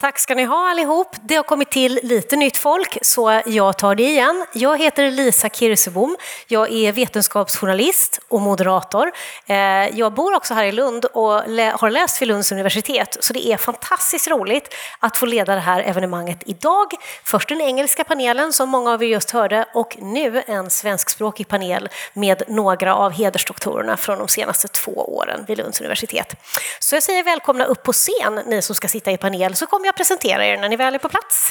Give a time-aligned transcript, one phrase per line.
[0.00, 1.16] Tack ska ni ha allihop.
[1.22, 4.46] Det har kommit till lite nytt folk, så jag tar det igen.
[4.52, 6.16] Jag heter Lisa Kirsebom.
[6.46, 9.12] Jag är vetenskapsjournalist och moderator.
[9.46, 9.56] Eh,
[9.98, 11.32] jag bor också här i Lund och
[11.72, 15.80] har läst vid Lunds universitet, så det är fantastiskt roligt att få leda det här
[15.82, 16.86] evenemanget idag.
[17.24, 21.88] Först den engelska panelen som många av er just hörde och nu en svenskspråkig panel
[22.12, 26.34] med några av hedersdoktorerna från de senaste två åren vid Lunds universitet.
[26.80, 29.85] Så jag säger välkomna upp på scen, ni som ska sitta i panel, så kommer
[29.86, 31.50] jag presentera er när ni väl är på plats.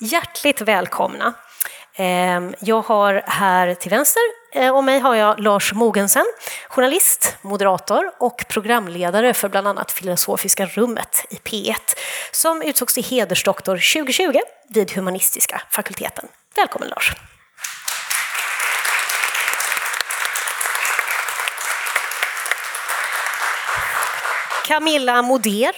[0.00, 1.34] Hjärtligt välkomna.
[1.96, 4.22] Ehm, jag har här till vänster
[4.52, 6.24] eh, om mig har jag Lars Mogensen,
[6.68, 11.74] journalist, moderator och programledare för bland annat Filosofiska rummet i P1
[12.32, 16.28] som utsågs till hedersdoktor 2020 vid Humanistiska fakulteten.
[16.56, 17.33] Välkommen Lars!
[24.66, 25.74] Camilla Moder,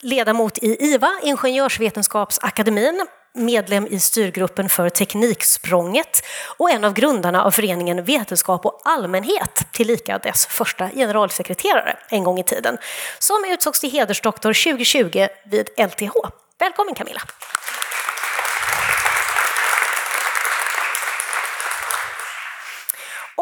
[0.00, 6.22] ledamot i IVA, Ingenjörsvetenskapsakademin, medlem i styrgruppen för Tekniksprånget
[6.56, 12.38] och en av grundarna av föreningen Vetenskap och allmänhet, tillika dess första generalsekreterare en gång
[12.38, 12.78] i tiden,
[13.18, 16.12] som utsågs till hedersdoktor 2020 vid LTH.
[16.58, 17.20] Välkommen Camilla!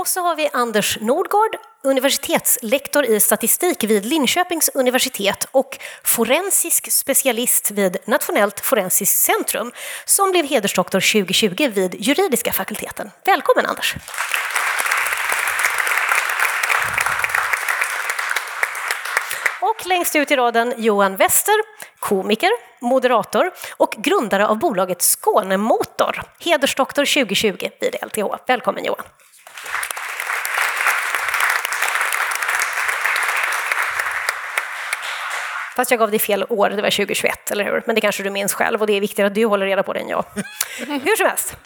[0.05, 7.71] Och så har vi Anders Nordgård, universitetslektor i statistik vid Linköpings universitet och forensisk specialist
[7.71, 9.73] vid Nationellt forensiskt centrum
[10.05, 13.11] som blev hedersdoktor 2020 vid juridiska fakulteten.
[13.25, 13.95] Välkommen Anders!
[19.61, 21.55] Och längst ut i raden Johan Wester,
[21.99, 28.37] komiker, moderator och grundare av bolaget Skånemotor, hedersdoktor 2020 vid LTH.
[28.47, 29.05] Välkommen Johan!
[35.77, 37.83] Fast jag gav dig fel år, det var 2021, eller hur?
[37.87, 39.93] Men det kanske du minns själv och det är viktigare att du håller reda på
[39.93, 40.25] det än jag.
[40.87, 41.57] hur som helst.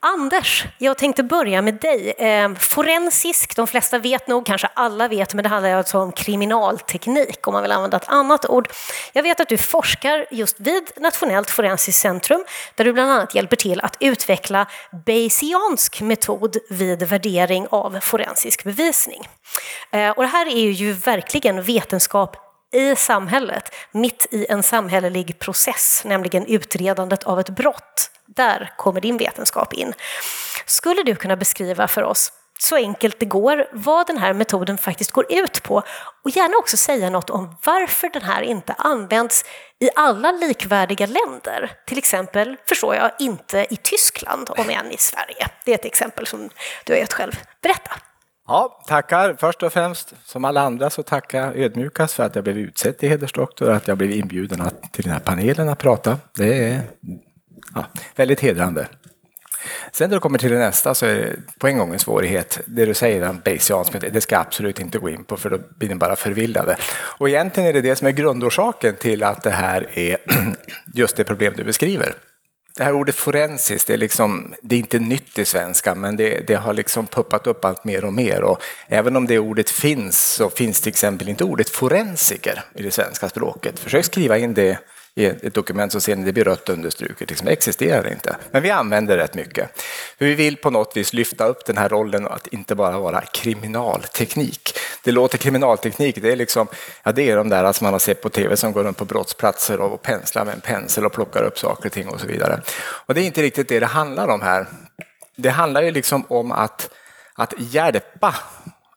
[0.00, 2.10] Anders, jag tänkte börja med dig.
[2.10, 7.46] Eh, forensisk, de flesta vet nog, kanske alla vet, men det handlar alltså om kriminalteknik
[7.46, 8.68] om man vill använda ett annat ord.
[9.12, 13.56] Jag vet att du forskar just vid Nationellt forensiskt centrum där du bland annat hjälper
[13.56, 14.66] till att utveckla
[15.06, 19.28] Bayesiansk metod vid värdering av forensisk bevisning.
[19.90, 26.02] Eh, och det här är ju verkligen vetenskap i samhället, mitt i en samhällelig process,
[26.04, 28.10] nämligen utredandet av ett brott.
[28.26, 29.94] Där kommer din vetenskap in.
[30.66, 35.10] Skulle du kunna beskriva för oss, så enkelt det går, vad den här metoden faktiskt
[35.10, 35.82] går ut på
[36.24, 39.44] och gärna också säga något om varför den här inte används
[39.80, 41.72] i alla likvärdiga länder.
[41.86, 45.48] Till exempel, förstår jag, inte i Tyskland, om än i Sverige.
[45.64, 46.50] Det är ett exempel som
[46.84, 47.32] du har gett själv.
[47.62, 48.07] Berätta!
[48.48, 49.36] Ja, tackar.
[49.38, 52.98] Först och främst, som alla andra, så tackar jag ödmjukast för att jag blev utsedd
[52.98, 56.18] till hedersdoktor och att jag blev inbjuden att, till den här panelen att prata.
[56.36, 56.80] Det är
[57.74, 57.84] ja,
[58.16, 58.88] väldigt hedrande.
[59.92, 62.60] Sen när du kommer till det nästa så är det på en gång en svårighet.
[62.66, 65.58] Det du säger om Bayesiansk det ska jag absolut inte gå in på för då
[65.78, 66.76] blir ni bara förvillade.
[67.18, 70.16] Och egentligen är det det som är grundorsaken till att det här är
[70.94, 72.14] just det problem du beskriver.
[72.78, 76.46] Det här ordet forensiskt, det är, liksom, det är inte nytt i svenska, men det,
[76.46, 78.42] det, har liksom puppat upp allt mer och mer.
[78.42, 82.90] Och även om det ordet finns så finns till exempel inte ordet forensiker i det
[82.90, 83.78] svenska språket.
[83.78, 84.78] Försök skriva in det
[85.18, 87.30] i ett dokument så ser ni det blir rött understruket.
[87.30, 88.36] Liksom, det existerar inte.
[88.50, 89.82] Men vi använder det rätt mycket.
[90.18, 93.20] För vi vill på något vis lyfta upp den här rollen att inte bara vara
[93.20, 94.78] kriminalteknik.
[95.04, 96.66] Det låter kriminalteknik, det är liksom,
[97.02, 99.04] ja det är de där som man har sett på tv som går runt på
[99.04, 102.62] brottsplatser och penslar med en pensel och plockar upp saker och ting och så vidare.
[102.78, 104.66] Och det är inte riktigt det det handlar om här.
[105.36, 106.90] Det handlar ju liksom om att,
[107.34, 108.34] att hjälpa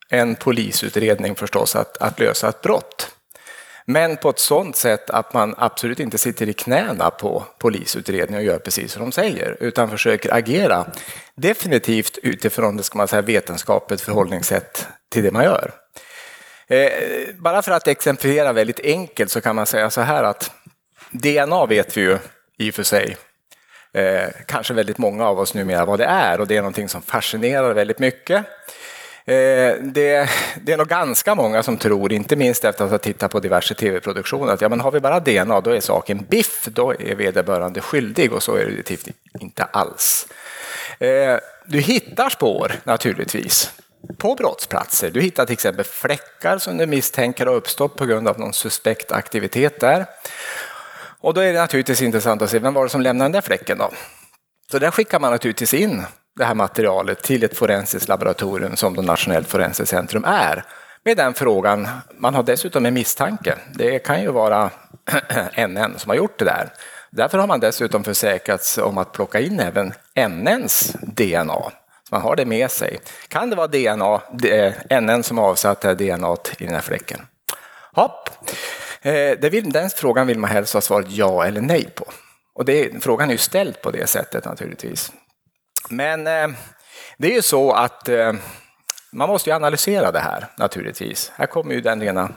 [0.09, 3.11] en polisutredning förstås att, att lösa ett brott.
[3.85, 8.45] Men på ett sådant sätt att man absolut inte sitter i knäna på polisutredningen och
[8.45, 10.85] gör precis som de säger, utan försöker agera
[11.35, 15.72] definitivt utifrån det ska man säga, vetenskapligt förhållningssätt till det man gör.
[16.67, 16.89] Eh,
[17.35, 20.51] bara för att exemplifiera väldigt enkelt så kan man säga så här att
[21.11, 22.17] DNA vet vi ju
[22.57, 23.17] i och för sig,
[23.93, 27.01] eh, kanske väldigt många av oss numera vad det är och det är någonting som
[27.01, 28.45] fascinerar väldigt mycket.
[29.26, 30.29] Eh, det,
[30.62, 33.73] det, är nog ganska många som tror, inte minst efter att ha tittat på diverse
[33.73, 37.82] tv-produktioner, att ja, men har vi bara DNA då är saken biff, då är vederbörande
[37.82, 40.28] skyldig och så är det definitivt inte alls.
[41.00, 43.73] Eh, du hittar spår naturligtvis
[44.18, 45.09] på brottsplatser.
[45.12, 49.12] Du hittar till exempel fläckar som du misstänker har uppstått på grund av någon suspekt
[49.12, 50.06] aktivitet där.
[51.22, 53.41] Och då är det naturligtvis intressant att se vem var det som lämnade den där
[53.41, 53.91] fläcken då?
[54.72, 56.03] Så där skickar man naturligtvis in
[56.35, 60.63] det här materialet till ett forensiskt laboratorium som då Nationellt forensiskt centrum är.
[61.03, 61.87] Med den frågan,
[62.17, 63.55] man har dessutom en misstanke.
[63.73, 64.69] Det kan ju vara
[65.67, 66.69] NN som har gjort det där.
[67.11, 69.93] Därför har man dessutom försäkrats om att plocka in även
[70.29, 71.72] NNs DNA.
[72.09, 72.99] Så man har det med sig.
[73.27, 74.22] Kan det vara DNA,
[75.01, 77.19] NN eh, som avsatt det DNA i den här fläcken?
[77.93, 78.29] Hopp.
[79.01, 82.05] Eh, den frågan vill man helst ha svaret ja eller nej på.
[82.53, 85.11] Och det, frågan är ju ställd på det sättet naturligtvis.
[85.89, 86.47] Men eh,
[87.17, 88.33] det är ju så att eh,
[89.11, 91.31] man måste ju analysera det här naturligtvis.
[91.35, 92.29] Här kommer ju den rena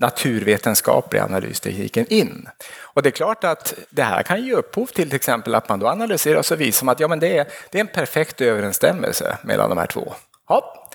[0.00, 2.48] naturvetenskapliga analystekniken in.
[2.80, 5.78] Och det är klart att det här kan ge upphov till till exempel att man
[5.78, 8.40] då analyserar och så visar man att ja, men det, är, det är en perfekt
[8.40, 10.14] överensstämmelse mellan de här två.
[10.48, 10.88] Ja.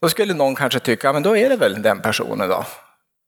[0.00, 2.64] Då skulle någon kanske tycka, men då är det väl den personen då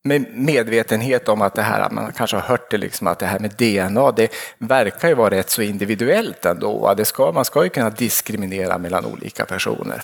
[0.05, 3.39] med medvetenhet om att det här, man kanske har hört det, liksom, att det här
[3.39, 6.95] med DNA, det verkar ju vara rätt så individuellt ändå.
[6.97, 10.03] Det ska, man ska ju kunna diskriminera mellan olika personer.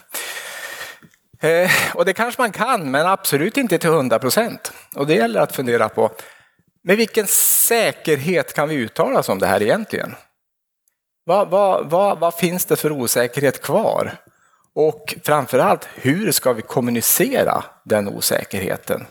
[1.41, 4.73] Eh, och det kanske man kan, men absolut inte till 100 procent.
[4.97, 6.11] Och det gäller att fundera på,
[6.85, 10.15] med vilken säkerhet kan vi uttala oss om det här egentligen?
[11.25, 14.17] Vad, vad, vad, vad finns det för osäkerhet kvar?
[14.75, 19.07] Och framförallt, hur ska vi kommunicera den osäkerheten?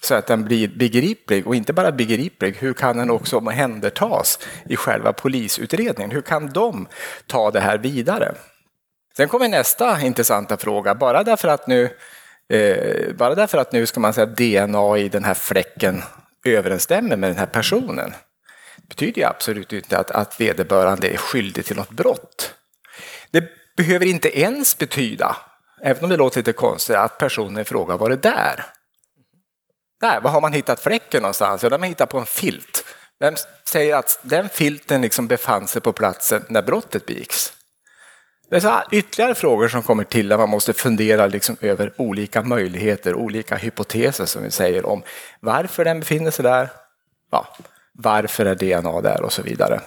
[0.00, 4.76] Så att den blir begriplig och inte bara begriplig, hur kan den också omhändertas i
[4.76, 6.10] själva polisutredningen?
[6.10, 6.88] Hur kan de
[7.26, 8.34] ta det här vidare?
[9.16, 11.90] Sen kommer nästa intressanta fråga, bara därför att nu,
[12.48, 16.02] eh, bara därför att nu ska man säga DNA i den här fläcken
[16.44, 18.12] överensstämmer med den här personen
[18.88, 22.54] betyder ju absolut inte att, att vederbörande är skyldig till något brott.
[23.30, 23.44] Det
[23.76, 25.36] behöver inte ens betyda,
[25.82, 28.64] även om det låter lite konstigt, att personen i fråga varit där.
[30.00, 31.62] Där, var har man hittat fläcken någonstans?
[31.62, 32.84] Ja, den har man hittat på en filt.
[33.20, 33.34] Vem
[33.64, 37.52] säger att den filten liksom befann sig på platsen när brottet begicks?
[38.50, 42.42] Det är så ytterligare frågor som kommer till där man måste fundera liksom över olika
[42.42, 45.02] möjligheter, olika hypoteser som vi säger om
[45.40, 46.68] varför den befinner sig där,
[47.30, 47.46] ja,
[47.92, 49.80] varför är DNA där och så vidare.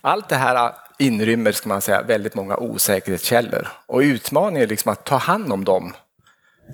[0.00, 5.04] Allt det här inrymmer ska man säga, väldigt många osäkerhetskällor och utmaningen är liksom att
[5.04, 5.94] ta hand om dem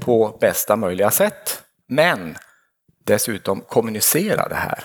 [0.00, 1.62] på bästa möjliga sätt.
[1.88, 2.36] Men
[3.04, 4.84] dessutom kommunicera det här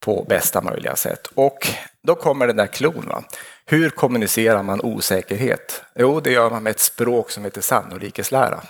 [0.00, 1.26] på bästa möjliga sätt.
[1.34, 1.68] Och
[2.02, 3.06] då kommer den där klon.
[3.08, 3.24] Va?
[3.66, 5.82] Hur kommunicerar man osäkerhet?
[5.94, 8.60] Jo, det gör man med ett språk som heter sannolikeslära.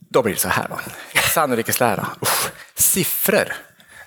[0.00, 0.68] Då blir det så här.
[0.68, 0.80] Va?
[1.34, 2.06] Sannolikeslära.
[2.22, 3.52] Usch, siffror.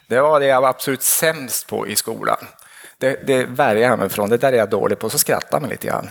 [0.07, 2.47] Det var det jag var absolut sämst på i skolan.
[2.97, 4.29] Det, det värjer jag mig från.
[4.29, 5.09] Det där är jag dålig på.
[5.09, 6.09] Så skrattar man lite grann.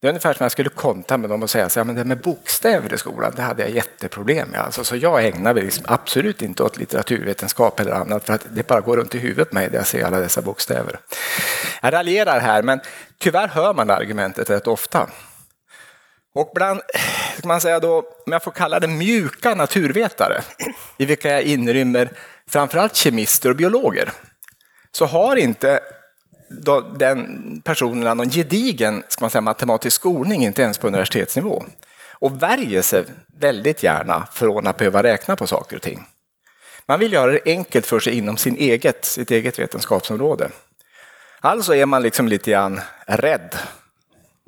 [0.00, 2.94] Det är ungefär som jag skulle konta med dem och säga att det med bokstäver
[2.94, 4.60] i skolan, det hade jag jätteproblem med.
[4.60, 8.66] Alltså, så jag ägnar mig liksom absolut inte åt litteraturvetenskap eller annat för att det
[8.66, 11.00] bara går runt i huvudet på mig när jag ser alla dessa bokstäver.
[11.82, 12.80] Jag raljerar här, men
[13.18, 15.06] tyvärr hör man argumentet rätt ofta.
[16.34, 16.80] Och bland,
[17.38, 20.42] ska man säga då, om jag får kalla det mjuka naturvetare,
[20.96, 22.10] i vilka jag inrymmer
[22.48, 24.12] framförallt kemister och biologer,
[24.92, 25.80] så har inte
[26.98, 31.64] den personen har någon gedigen ska man säga, matematisk skolning, inte ens på universitetsnivå.
[32.12, 33.04] Och värjer sig
[33.38, 36.06] väldigt gärna från att behöva räkna på saker och ting.
[36.86, 40.50] Man vill göra det enkelt för sig inom sin eget, sitt eget vetenskapsområde.
[41.40, 43.56] Alltså är man liksom lite grann rädd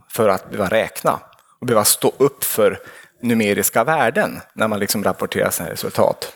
[0.08, 1.20] för att behöva räkna
[1.60, 2.80] och behöva stå upp för
[3.20, 6.32] numeriska värden när man liksom rapporterar sina resultat.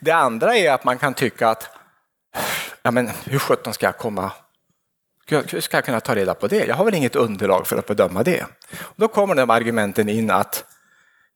[0.00, 1.70] Det andra är att man kan tycka att
[2.82, 4.32] ja men hur sjutton ska jag komma
[5.28, 6.66] hur ska jag kunna ta reda på det?
[6.66, 8.42] Jag har väl inget underlag för att bedöma det.
[8.78, 10.64] Och då kommer de argumenten in att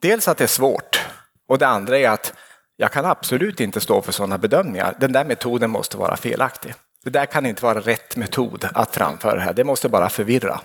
[0.01, 1.01] dels att det är svårt
[1.49, 2.35] och det andra är att
[2.77, 4.97] jag kan absolut inte stå för sådana bedömningar.
[5.01, 6.75] Den där metoden måste vara felaktig.
[7.05, 9.53] Det där kan inte vara rätt metod att framföra det här.
[9.53, 10.61] Det måste bara förvirra.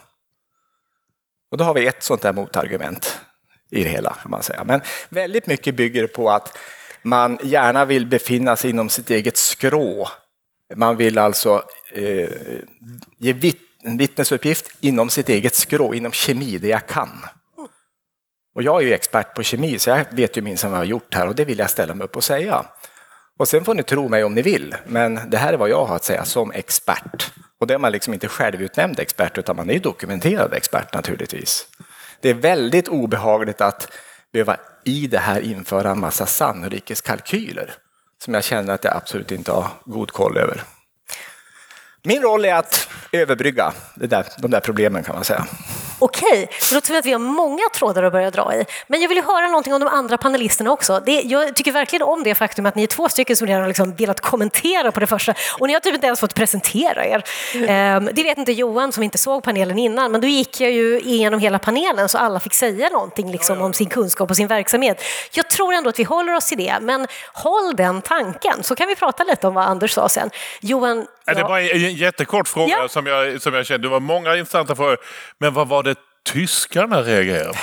[1.52, 3.20] Och då har vi ett sånt där motargument
[3.72, 4.64] i det hela kan man säga.
[4.64, 6.58] Men väldigt mycket bygger på att
[7.02, 10.08] man gärna vill befinna sig inom sitt eget skrå
[10.76, 12.30] man vill alltså eh,
[13.18, 17.10] ge vitt, en vittnesuppgift inom sitt eget skrå, inom kemi, det jag kan.
[18.56, 20.90] Och jag är ju expert på kemi, så jag vet ju minsann vad jag har
[20.90, 22.66] gjort här och det vill jag ställa mig upp och säga.
[23.40, 25.86] Och sen får ni tro mig om ni vill, men det här är vad jag
[25.86, 27.32] har att säga som expert.
[27.60, 31.68] Och det är man liksom inte självutnämnd expert, utan man är ju dokumenterad expert naturligtvis.
[32.22, 33.92] Det är väldigt obehagligt att
[34.34, 37.74] behöva i det här införa en massa sannolikhetskalkyler
[38.24, 40.64] som jag känner att jag absolut inte har god koll över.
[42.08, 45.46] Min roll är att överbrygga det där, de där problemen kan man säga.
[46.00, 48.66] Okej, det låter som att vi har många trådar att börja dra i.
[48.88, 51.02] Men jag vill ju höra någonting om de andra panelisterna också.
[51.06, 53.68] Det, jag tycker verkligen om det faktum att ni är två stycken som redan har
[53.68, 55.34] liksom velat kommentera på det första.
[55.60, 57.24] Och ni har typ inte ens fått presentera er.
[57.56, 61.00] Um, det vet inte Johan som inte såg panelen innan, men då gick jag ju
[61.00, 65.04] igenom hela panelen så alla fick säga någonting liksom, om sin kunskap och sin verksamhet.
[65.32, 68.88] Jag tror ändå att vi håller oss till det, men håll den tanken så kan
[68.88, 70.30] vi prata lite om vad Anders sa sen.
[70.62, 71.34] Johan, Ja.
[71.34, 72.88] Det är bara en jättekort fråga ja.
[72.88, 73.88] som, jag, som jag kände.
[73.88, 74.98] Det var många intressanta frågor.
[75.40, 77.60] Men vad var det tyskarna reagerade på?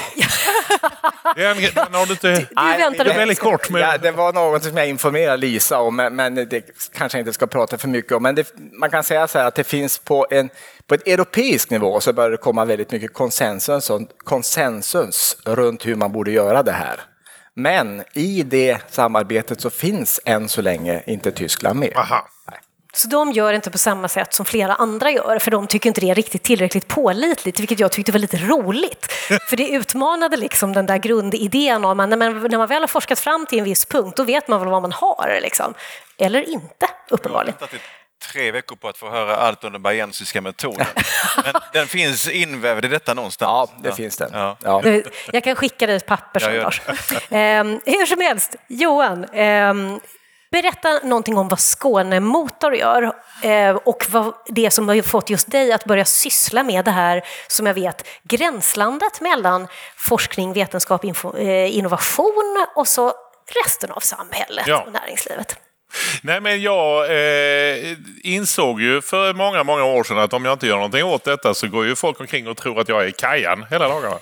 [1.36, 2.32] Den, den har du inte...
[2.32, 3.70] Du, du väntade det, väldigt kort.
[3.70, 3.82] Men...
[3.82, 7.32] Ja, det var något som jag informerade Lisa om, men, men det kanske jag inte
[7.32, 8.22] ska prata för mycket om.
[8.22, 10.50] Men det, man kan säga så här att det finns på en
[10.86, 13.90] på ett europeisk nivå så börjar det komma väldigt mycket konsensus,
[14.24, 17.00] konsensus runt hur man borde göra det här.
[17.56, 21.92] Men i det samarbetet så finns än så länge inte Tyskland med.
[21.96, 22.28] Aha.
[22.94, 26.00] Så de gör inte på samma sätt som flera andra gör, för de tycker inte
[26.00, 29.12] det är riktigt tillräckligt pålitligt, vilket jag tyckte var lite roligt.
[29.48, 32.16] För det utmanade liksom den där grundidén om att när
[32.58, 34.92] man, väl har forskat fram till en viss punkt, då vet man väl vad man
[34.92, 35.74] har, liksom.
[36.18, 37.54] Eller inte, uppenbarligen
[38.32, 40.86] tre veckor på att få höra allt om den bayesiska metoden.
[41.44, 43.70] Men den finns invävd i detta någonstans.
[43.74, 43.94] Ja, det ja.
[43.94, 44.30] finns den.
[44.32, 44.56] Ja.
[44.62, 44.82] Ja.
[45.32, 46.80] Jag kan skicka dig ett papper sen, Lars.
[46.88, 50.00] um, hur som helst, Johan, um,
[50.54, 55.72] Berätta någonting om vad Skånemotor gör eh, och vad det som har fått just dig
[55.72, 62.66] att börja syssla med det här, som jag vet, gränslandet mellan forskning, vetenskap, eh, innovation
[62.74, 63.12] och så
[63.64, 64.84] resten av samhället ja.
[64.86, 65.58] och näringslivet.
[66.22, 70.66] Nej, men jag eh, insåg ju för många, många år sedan att om jag inte
[70.66, 73.66] gör någonting åt detta så går ju folk omkring och tror att jag är Kajan
[73.70, 74.18] hela dagarna.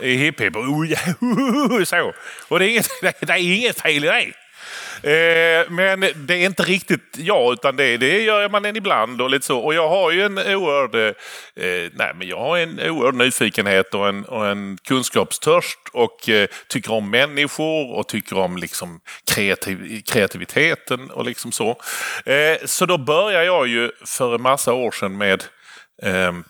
[0.00, 0.54] I hipp hipp.
[1.86, 2.12] Så.
[2.48, 2.88] Och det är, inget,
[3.20, 4.32] det är inget fel i det.
[5.02, 9.30] Eh, men det är inte riktigt jag, utan det, det gör man en ibland och
[9.30, 9.58] lite så.
[9.58, 13.94] Och jag har ju en oerhörd, eh, eh, nej, men jag har en oerhörd nyfikenhet
[13.94, 19.00] och en, och en kunskapstörst och eh, tycker om människor och tycker om liksom
[19.34, 21.70] kreativ, kreativiteten och liksom så.
[22.26, 25.44] Eh, så då började jag ju för en massa år sedan med
[26.02, 26.44] ehm,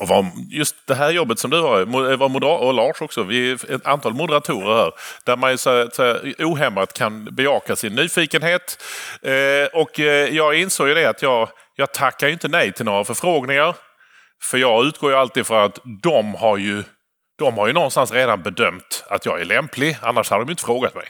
[0.00, 3.22] och var, just det här jobbet som du har, eh, var moder, och Lars också,
[3.22, 4.92] vi är ett antal moderatorer här,
[5.24, 8.82] där man så, så, ohämmat kan bejaka sin nyfikenhet.
[9.22, 13.04] Eh, och eh, jag insåg ju det att jag, jag tackar inte nej till några
[13.04, 13.74] förfrågningar.
[14.42, 16.82] För jag utgår ju alltid från att de har ju,
[17.38, 20.94] de har ju någonstans redan bedömt att jag är lämplig, annars hade de inte frågat
[20.94, 21.06] mig.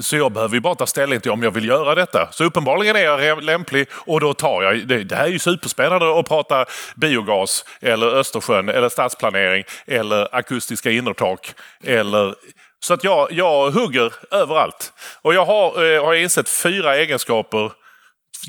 [0.00, 2.28] Så jag behöver ju bara ta ställning till om jag vill göra detta.
[2.32, 4.88] Så uppenbarligen är jag lämplig och då tar jag...
[4.88, 6.66] Det, det här är ju superspännande att prata
[6.96, 11.54] biogas eller Östersjön eller stadsplanering eller akustiska innertak.
[11.84, 12.34] Eller,
[12.80, 14.92] så att jag, jag hugger överallt.
[15.22, 17.72] Och jag har, eh, har insett fyra egenskaper,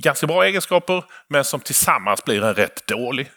[0.04, 3.32] ganska bra egenskaper, men som tillsammans blir en rätt dålig.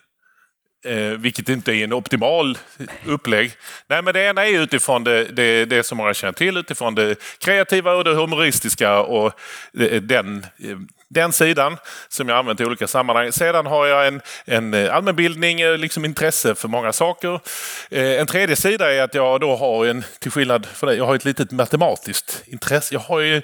[0.84, 2.58] Eh, vilket inte är en optimal
[3.06, 3.52] upplägg.
[3.86, 7.16] Nej, men det ena är utifrån det, det, det som många känner till, utifrån det
[7.38, 9.32] kreativa och det humoristiska och
[9.80, 10.76] eh, den, eh,
[11.08, 11.76] den sidan
[12.08, 13.32] som jag använt i olika sammanhang.
[13.32, 17.40] Sedan har jag en, en eh, allmänbildning, liksom intresse för många saker.
[17.90, 21.06] Eh, en tredje sida är att jag då har en, till skillnad från dig, jag
[21.06, 22.94] har ett litet matematiskt intresse.
[22.94, 23.42] Jag har ju, eh,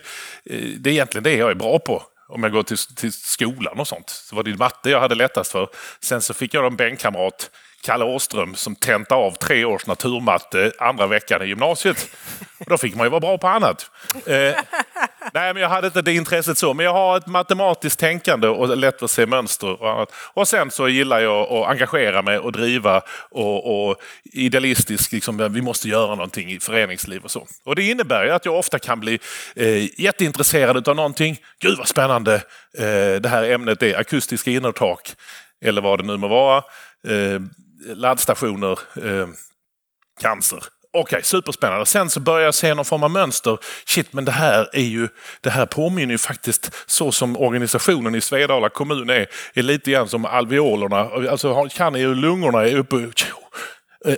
[0.79, 3.89] det är egentligen det jag är bra på om jag går till, till skolan och
[3.89, 5.69] sånt, så var det matte jag hade lättast för.
[6.01, 7.51] Sen så fick jag en bänkkamrat,
[7.83, 12.11] Kalle Åström, som tentade av tre års naturmatte andra veckan i gymnasiet.
[12.59, 13.91] Och då fick man ju vara bra på annat.
[14.27, 14.55] Eh,
[15.35, 18.77] nej, men jag hade inte det intresset så, men jag har ett matematiskt tänkande och
[18.77, 20.13] lätt att se mönster och annat.
[20.35, 25.63] Och sen så gillar jag att engagera mig och driva och, och idealistisk, liksom, vi
[25.63, 27.47] måste göra någonting i föreningsliv och så.
[27.65, 29.19] Och det innebär ju att jag ofta kan bli
[29.57, 31.39] eh, jätteintresserad av någonting.
[31.59, 32.35] Gud vad spännande
[32.79, 35.13] eh, det här ämnet är, akustiska innertak
[35.65, 36.63] eller vad det nu må vara.
[37.09, 37.41] Eh,
[37.95, 39.29] laddstationer, eh,
[40.21, 40.65] cancer.
[40.93, 41.87] Okej, okay, superspännande.
[41.87, 43.59] Sen så börjar jag se någon form av mönster.
[43.87, 45.09] Shit, men det här är ju,
[45.41, 50.09] det här påminner ju faktiskt så som organisationen i Svedala kommun är, är lite grann
[50.09, 51.31] som alveolerna.
[51.31, 52.97] Alltså kan ju lungorna är uppe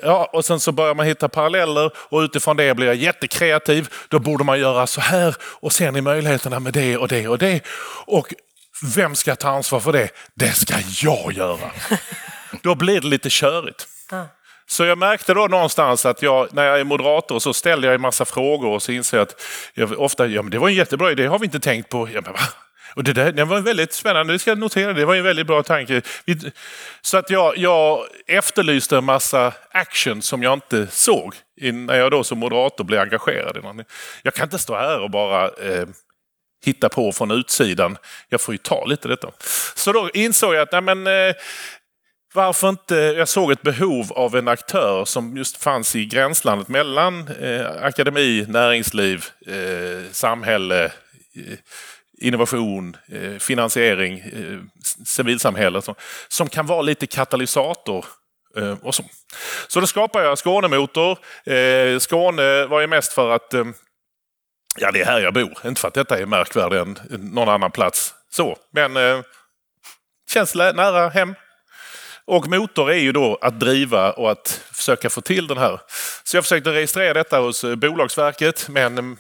[0.03, 3.89] Ja, och sen så börjar man hitta paralleller och utifrån det blir jag jättekreativ.
[4.09, 7.39] Då borde man göra så här och ser ni möjligheterna med det och det och
[7.39, 7.61] det.
[8.07, 8.35] Och
[8.97, 10.11] vem ska ta ansvar för det?
[10.35, 11.71] Det ska jag göra.
[12.63, 13.87] Då blir det lite körigt.
[14.67, 18.01] Så jag märkte då någonstans att jag, när jag är moderator så ställer jag en
[18.01, 19.43] massa frågor och så inser jag att
[19.75, 22.09] jag ofta, ja men det var en jättebra idé, det har vi inte tänkt på.
[22.13, 22.35] Ja, men,
[22.95, 25.47] och det, där, det var väldigt spännande, det ska jag notera, det var en väldigt
[25.47, 26.03] bra tanke.
[27.03, 32.25] Så att jag, jag efterlyste en massa action som jag inte såg när jag då
[32.25, 33.85] som moderator blev engagerad.
[34.23, 35.87] Jag kan inte stå här och bara eh,
[36.65, 37.97] hitta på från utsidan.
[38.29, 39.29] Jag får ju ta lite detta.
[39.75, 41.35] Så då insåg jag att nej men, eh,
[42.33, 47.29] varför inte, jag såg ett behov av en aktör som just fanns i gränslandet mellan
[47.29, 51.59] eh, akademi, näringsliv, eh, samhälle, eh,
[52.19, 54.59] innovation, eh, finansiering, eh,
[55.07, 55.95] civilsamhälle som,
[56.29, 58.05] som kan vara lite katalysator
[58.57, 59.05] eh, och så.
[59.69, 61.19] så då skapade jag Skånemotor.
[61.45, 63.65] Eh, Skåne var ju mest för att eh,
[64.79, 65.59] ja, det är här jag bor.
[65.65, 68.15] Inte för att detta är märkvärdigare än någon annan plats.
[68.31, 69.21] Så, men eh,
[70.31, 71.35] känns nära hem.
[72.33, 75.81] Och motor är ju då att driva och att försöka få till den här.
[76.25, 79.17] Så jag försökte registrera detta hos eh, Bolagsverket men mm,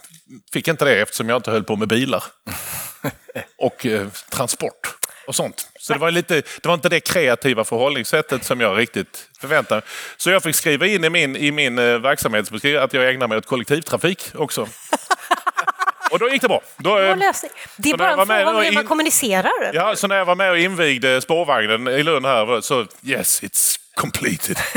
[0.52, 2.24] fick inte det eftersom jag inte höll på med bilar.
[3.58, 4.94] och eh, transport
[5.26, 5.68] och sånt.
[5.80, 9.88] Så det var, lite, det var inte det kreativa förhållningssättet som jag riktigt förväntade mig.
[10.16, 13.38] Så jag fick skriva in i min, i min eh, verksamhetsbeskrivning att jag ägnar mig
[13.38, 14.68] åt kollektivtrafik också.
[16.12, 16.60] Och då gick det bra.
[16.76, 17.16] Då, eh,
[17.76, 19.70] det är bara en fråga om hur man kommunicerar.
[19.72, 23.76] Ja, så när jag var med och invigde spårvagnen i Lund här så yes, it's
[23.94, 24.56] completed.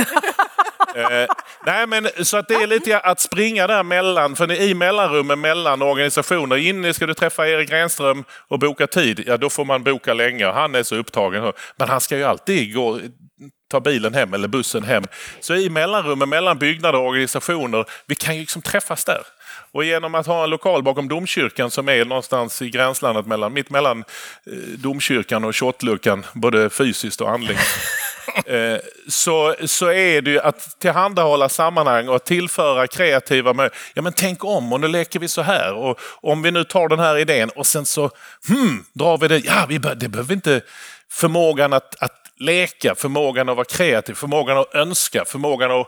[0.96, 1.28] eh,
[1.66, 5.82] nej, men så att det är lite att springa där mellan, för i mellanrummen mellan
[5.82, 6.58] organisationer.
[6.58, 10.46] In ska du träffa Erik Renström och boka tid, ja då får man boka länge.
[10.46, 11.54] Han är så upptagen.
[11.78, 13.00] Men han ska ju alltid gå
[13.72, 15.04] ta bilen hem eller bussen hem.
[15.40, 19.22] Så i mellanrummen mellan byggnader och organisationer, vi kan ju liksom träffas där.
[19.76, 23.70] Och genom att ha en lokal bakom domkyrkan som är någonstans i gränslandet mellan, mitt
[23.70, 24.00] mellan
[24.46, 27.60] eh, domkyrkan och kiottluckan, både fysiskt och andligt.
[28.46, 28.78] eh,
[29.08, 33.92] så, så är det ju att tillhandahålla sammanhang och tillföra kreativa möjligheter.
[33.94, 35.74] Ja men tänk om och nu leker vi så här.
[35.74, 38.12] Och om vi nu tar den här idén och sen så
[38.48, 39.40] hmm, drar vi det.
[39.40, 40.62] Ja, vi bör, det behöver inte
[41.12, 45.88] förmågan att, att leka, förmågan att vara kreativ, förmågan att önska, förmågan att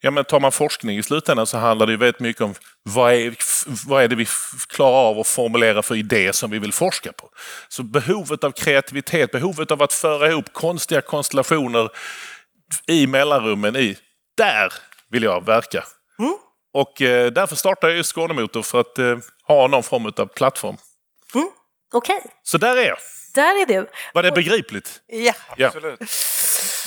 [0.00, 3.12] Ja, men tar man forskning i slutändan så handlar det ju väldigt mycket om vad
[3.12, 3.34] är,
[3.88, 4.26] vad är det vi
[4.68, 7.30] klarar av att formulera för idé som vi vill forska på.
[7.68, 11.90] Så behovet av kreativitet, behovet av att föra ihop konstiga konstellationer
[12.86, 13.98] i mellanrummen, i,
[14.36, 14.72] där
[15.10, 15.84] vill jag verka.
[16.18, 16.34] Mm.
[16.74, 20.76] Och eh, därför startade jag Skånemotor för att eh, ha någon form av plattform.
[21.34, 21.48] Mm.
[21.92, 22.16] Okej.
[22.16, 22.30] Okay.
[22.42, 22.98] Så där är jag.
[23.34, 23.88] Där är du.
[24.14, 25.00] Var det begripligt?
[25.06, 26.10] Ja, absolut.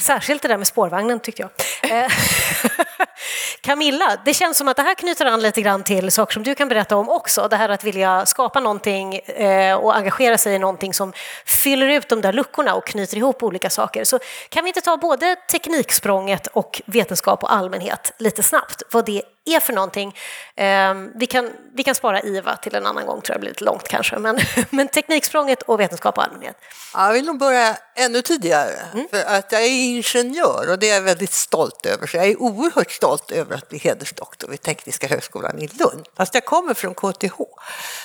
[0.01, 1.51] Särskilt det där med spårvagnen tyckte jag.
[1.83, 2.11] Eh,
[3.61, 6.55] Camilla, det känns som att det här knyter an lite grann till saker som du
[6.55, 7.47] kan berätta om också.
[7.47, 11.13] Det här att vilja skapa någonting eh, och engagera sig i någonting som
[11.45, 14.03] fyller ut de där luckorna och knyter ihop olika saker.
[14.03, 19.21] Så kan vi inte ta både tekniksprånget och vetenskap och allmänhet lite snabbt, vad det
[19.45, 20.15] är för någonting.
[20.55, 23.63] Ehm, vi kan, vi kan spara IVA till en annan gång, tror jag blir lite
[23.63, 26.57] långt kanske, men, men tekniksprånget och vetenskap och allmänhet.
[26.93, 29.07] Jag vill nog börja ännu tidigare, mm.
[29.09, 32.07] för att jag är ingenjör och det är jag väldigt stolt över.
[32.07, 36.33] Så jag är oerhört stolt över att bli hedersdoktor vid Tekniska högskolan i Lund, fast
[36.33, 37.37] jag kommer från KTH.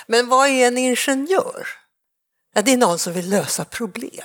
[0.06, 1.66] Men vad är en ingenjör?
[2.54, 4.24] Ja, det är någon som vill lösa problem.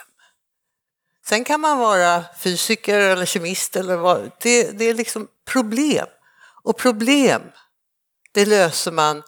[1.25, 6.07] Sen kan man vara fysiker eller kemist eller vad, det, det är liksom problem.
[6.63, 7.41] Och problem,
[8.31, 9.23] det löser man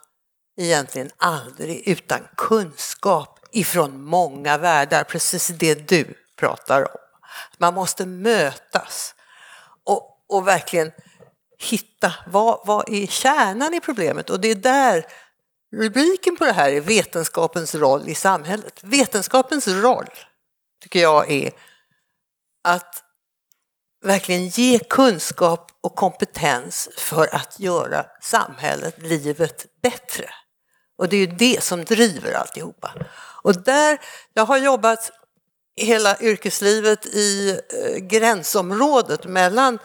[0.58, 6.98] egentligen aldrig utan kunskap ifrån många världar, precis det du pratar om.
[7.58, 9.16] Man måste mötas
[9.84, 10.92] och, och verkligen
[11.58, 15.06] hitta vad, vad är kärnan i problemet och det är där
[15.76, 18.80] rubriken på det här är vetenskapens roll i samhället.
[18.84, 20.10] Vetenskapens roll
[20.82, 21.52] tycker jag är
[22.64, 23.04] att
[24.04, 30.30] verkligen ge kunskap och kompetens för att göra samhället, livet bättre.
[30.98, 32.94] Och det är ju det som driver alltihopa.
[33.44, 34.00] Och där,
[34.34, 35.12] jag har jobbat
[35.76, 39.80] hela yrkeslivet i eh, gränsområdet mellan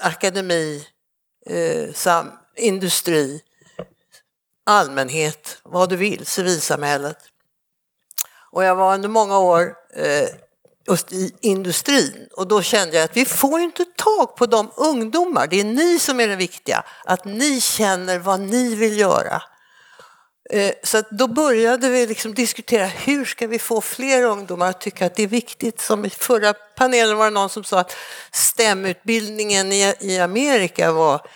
[0.00, 0.86] akademi,
[1.46, 3.42] eh, sam, industri,
[4.66, 7.18] allmänhet, vad du vill, civilsamhället.
[8.52, 10.28] Och jag var under många år eh,
[11.12, 12.28] i industrin.
[12.32, 15.98] Och då kände jag att vi får inte tag på de ungdomar, det är ni
[15.98, 19.42] som är det viktiga, att ni känner vad ni vill göra.
[20.50, 25.06] Eh, så då började vi liksom diskutera hur ska vi få fler ungdomar att tycka
[25.06, 25.80] att det är viktigt.
[25.80, 27.96] Som i förra panelen var det någon som sa att
[28.32, 31.26] STEM-utbildningen i Amerika var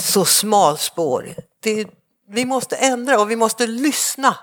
[0.00, 1.36] så smalspårig.
[1.62, 1.86] Det,
[2.28, 4.36] vi måste ändra och vi måste lyssna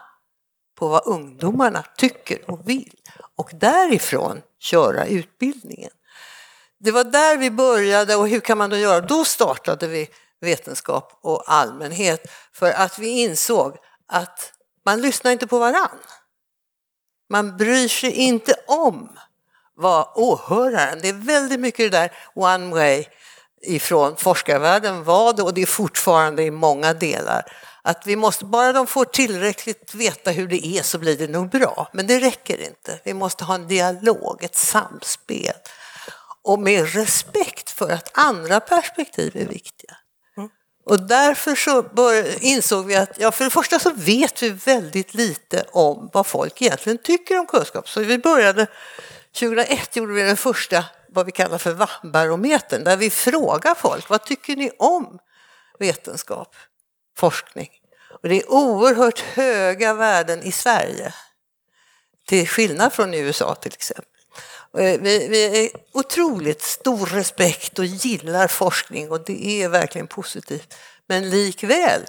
[0.78, 2.97] på vad ungdomarna tycker och vill
[3.38, 5.92] och därifrån köra utbildningen.
[6.80, 9.02] Det var där vi började och hur kan man då göra?
[9.02, 10.10] Då startade vi
[10.42, 14.54] vetenskap och allmänhet för att vi insåg att
[14.86, 16.00] man lyssnar inte på varann.
[17.30, 19.10] Man bryr sig inte om
[19.76, 23.06] vad åhöraren, det är väldigt mycket det där one way
[23.62, 27.46] ifrån forskarvärlden var det och det är fortfarande i många delar
[27.88, 31.50] att vi måste, bara de får tillräckligt veta hur det är så blir det nog
[31.50, 31.90] bra.
[31.94, 33.00] Men det räcker inte.
[33.04, 35.54] Vi måste ha en dialog, ett samspel.
[36.44, 39.98] Och med respekt för att andra perspektiv är viktiga.
[40.86, 45.14] Och därför så bör, insåg vi att, ja för det första så vet vi väldigt
[45.14, 47.90] lite om vad folk egentligen tycker om kunskap.
[47.90, 48.68] Så vi började,
[49.40, 54.26] 2001 gjorde vi den första, vad vi kallar för VAM-barometern, där vi frågar folk, vad
[54.26, 55.20] tycker ni om
[55.80, 56.56] vetenskap,
[57.18, 57.70] forskning?
[58.22, 61.14] Och det är oerhört höga värden i Sverige,
[62.28, 64.12] till skillnad från i USA till exempel.
[64.78, 70.74] Eh, vi, vi är otroligt stor respekt och gillar forskning och det är verkligen positivt.
[71.08, 72.02] Men likväl,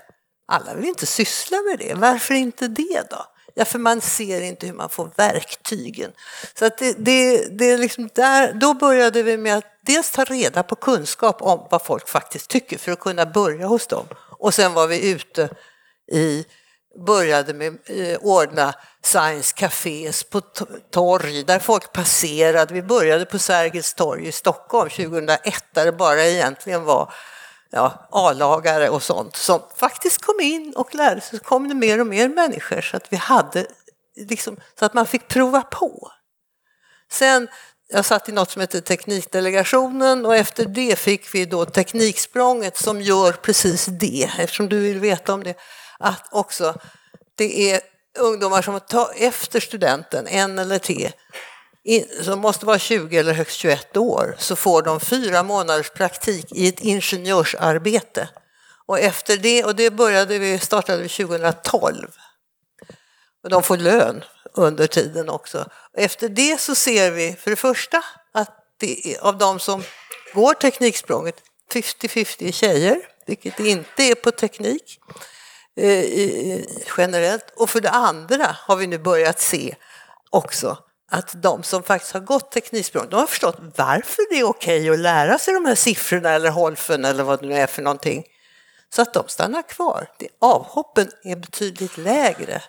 [0.47, 1.95] alla vill inte syssla med det.
[1.95, 3.27] Varför inte det då?
[3.55, 6.13] Ja, för man ser inte hur man får verktygen.
[6.59, 10.25] Så att det, det, det är liksom där, då började vi med att dels ta
[10.25, 14.07] reda på kunskap om vad folk faktiskt tycker för att kunna börja hos dem.
[14.39, 15.49] Och sen var vi ute
[16.13, 16.45] i
[17.07, 20.41] började med eh, ordna science cafés på
[20.91, 22.75] torg där folk passerade.
[22.75, 27.13] Vi började på Sergels torg i Stockholm 2001 där det bara egentligen var
[27.71, 31.39] ja, A-lagare och sånt som faktiskt kom in och lärde sig.
[31.39, 33.67] Så kom det mer och mer människor så att vi hade
[34.17, 36.11] liksom, så att man fick prova på.
[37.11, 37.49] Sen
[37.91, 43.01] jag satt i något som heter Teknikdelegationen och efter det fick vi då Tekniksprånget som
[43.01, 45.55] gör precis det, eftersom du vill veta om det
[45.99, 46.75] att också
[47.35, 47.81] det är
[48.19, 51.13] ungdomar som tar efter studenten, en eller tre,
[52.23, 56.69] som måste vara 20 eller högst 21 år, så får de fyra månaders praktik i
[56.69, 58.29] ett ingenjörsarbete.
[58.87, 62.09] Och efter det, och det började vi, startade vi 2012.
[63.45, 65.69] Och de får lön under tiden också.
[65.97, 68.03] Efter det så ser vi för det första
[68.35, 69.83] att det är, av de som
[70.35, 75.01] går tekniksprånget 50-50 tjejer, vilket inte är på teknik.
[75.79, 76.61] Eh,
[76.97, 77.53] generellt.
[77.57, 79.75] Och för det andra har vi nu börjat se
[80.31, 80.79] också
[81.11, 84.99] att de som faktiskt har gått tekniksprång, de har förstått varför det är okej att
[84.99, 88.25] lära sig de här siffrorna eller holfen eller vad det nu är för någonting.
[88.95, 90.09] Så att de stannar kvar.
[90.41, 92.63] avhoppen är betydligt lägre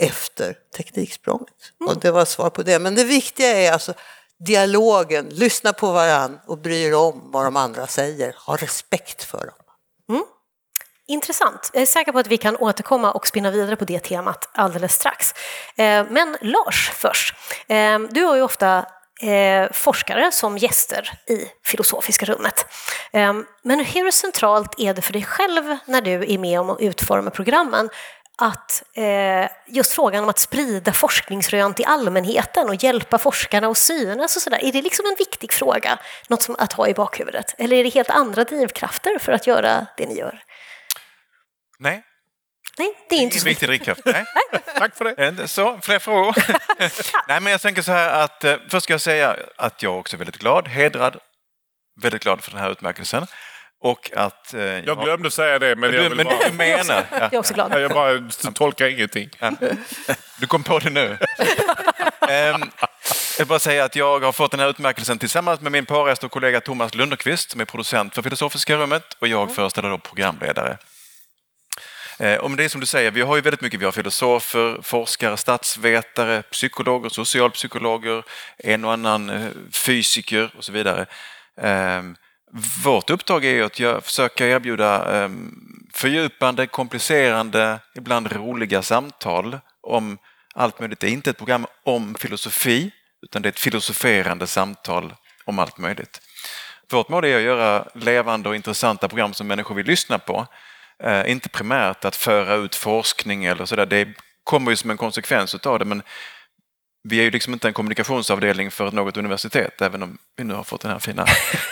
[0.00, 1.72] efter tekniksprånget.
[1.80, 1.92] Mm.
[1.92, 2.78] Och det var svar på det.
[2.78, 3.94] Men det viktiga är alltså
[4.38, 8.34] dialogen, lyssna på varann och bry er om vad de andra säger.
[8.46, 9.56] Ha respekt för dem.
[10.08, 10.24] Mm.
[11.10, 11.70] Intressant.
[11.72, 14.94] Jag är säker på att vi kan återkomma och spinna vidare på det temat alldeles
[14.94, 15.34] strax.
[15.76, 17.34] Eh, men Lars först.
[17.68, 18.86] Eh, du har ju ofta
[19.22, 22.66] eh, forskare som gäster i Filosofiska rummet.
[23.62, 27.30] Men hur centralt är det för dig själv när du är med om att utforma
[27.30, 27.88] programmen
[28.38, 28.82] att
[29.66, 34.64] just frågan om att sprida forskningsrön till allmänheten och hjälpa forskarna att synas och sådär,
[34.64, 37.54] är det liksom en viktig fråga, något som att ha i bakhuvudet?
[37.58, 40.42] Eller är det helt andra drivkrafter för att göra det ni gör?
[41.80, 42.02] Nej.
[42.78, 44.00] Nej, det är inte så viktigt drivkraft.
[44.04, 44.24] Nej.
[44.76, 45.48] Tack för det.
[45.48, 46.34] Så, fler frågor?
[47.28, 50.16] Nej, men jag tänker så här att eh, först ska jag säga att jag också
[50.16, 51.16] är väldigt glad, hedrad,
[52.02, 53.26] väldigt glad för den här utmärkelsen.
[53.82, 56.48] Och att, eh, jag glömde säga det, men, jag vill men bara...
[56.48, 57.06] du menar...
[57.10, 57.18] Ja.
[57.20, 57.82] Jag är också glad.
[57.82, 59.30] Jag bara tolkar ingenting.
[59.38, 59.52] Ja.
[60.40, 61.06] Du kom på det nu.
[61.08, 61.18] um,
[63.38, 66.26] jag vill bara säga att jag har fått den här utmärkelsen tillsammans med min påresta
[66.26, 69.54] och kollega Thomas Lunderqvist som är producent för Filosofiska rummet och jag mm.
[69.54, 70.78] föreställer då programledare.
[72.20, 74.82] Eh, om det är som du säger, vi har ju väldigt mycket, vi har filosofer,
[74.82, 78.22] forskare, statsvetare, psykologer, socialpsykologer,
[78.58, 81.06] en och annan eh, fysiker och så vidare.
[81.60, 82.16] Ehm,
[82.84, 85.54] vårt uppdrag är att försöka erbjuda ehm,
[85.94, 90.18] fördjupande, komplicerande, ibland roliga samtal om
[90.54, 91.00] allt möjligt.
[91.00, 92.90] Det är inte ett program om filosofi,
[93.22, 96.20] utan det är ett filosoferande samtal om allt möjligt.
[96.90, 100.46] Vårt mål är att göra levande och intressanta program som människor vill lyssna på.
[101.04, 104.08] Eh, inte primärt att föra ut forskning eller sådär, det
[104.44, 106.02] kommer ju som en konsekvens av det men
[107.02, 110.64] vi är ju liksom inte en kommunikationsavdelning för något universitet, även om vi nu har
[110.64, 111.26] fått den här fina...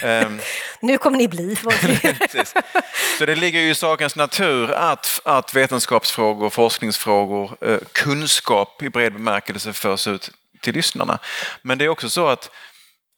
[0.05, 0.41] Um...
[0.83, 1.57] nu kommer ni bli.
[3.19, 9.12] Så det ligger ju i sakens natur att, att vetenskapsfrågor, forskningsfrågor, eh, kunskap i bred
[9.12, 11.19] bemärkelse förs ut till lyssnarna.
[11.62, 12.51] Men det är också så att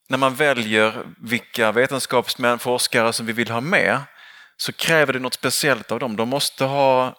[0.09, 3.99] när man väljer vilka vetenskapsmän, forskare som vi vill ha med
[4.61, 6.15] så kräver det något speciellt av dem.
[6.15, 7.15] De måste ha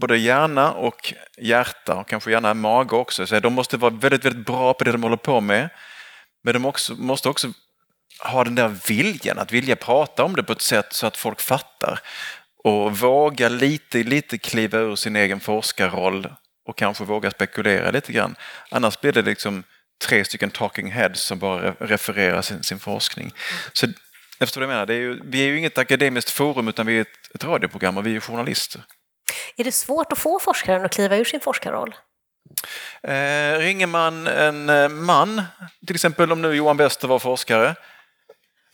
[0.00, 3.26] både hjärna och hjärta och kanske gärna mage också.
[3.26, 5.68] Så de måste vara väldigt, väldigt bra på det de håller på med.
[6.42, 7.52] Men de också, måste också
[8.18, 11.40] ha den där viljan, att vilja prata om det på ett sätt så att folk
[11.40, 12.00] fattar.
[12.64, 16.28] Och våga lite, lite kliva ur sin egen forskarroll
[16.68, 18.36] och kanske våga spekulera lite grann.
[18.70, 19.62] Annars blir det liksom
[20.04, 23.32] tre stycken talking heads som bara refererar sin, sin forskning.
[23.72, 23.86] Så
[24.44, 24.86] jag förstår vad du menar.
[24.86, 27.96] Det är ju, vi är ju inget akademiskt forum utan vi är ett, ett radioprogram
[27.96, 28.80] och vi är journalister.
[29.56, 31.94] Är det svårt att få forskaren att kliva ur sin forskarroll?
[33.02, 35.42] Eh, ringer man en eh, man,
[35.86, 37.74] till exempel om nu Johan Wester var forskare,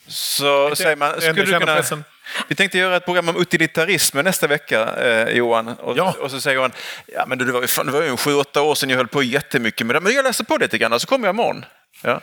[0.07, 1.21] så säger man...
[1.21, 2.05] Skulle du kunna, pressen?
[2.49, 5.69] vi tänkte göra ett program om utilitarism nästa vecka, eh, Johan.
[5.69, 6.15] Och, Ja.
[6.21, 6.73] och så säger Johan,
[7.07, 8.91] ja men du, det var ju, fan, det var ju en sju, åtta år sedan
[8.91, 11.35] jag höll på jättemycket med det, men jag läser på lite grann, så kommer jag
[11.35, 11.65] imorgon.
[12.03, 12.21] Ja.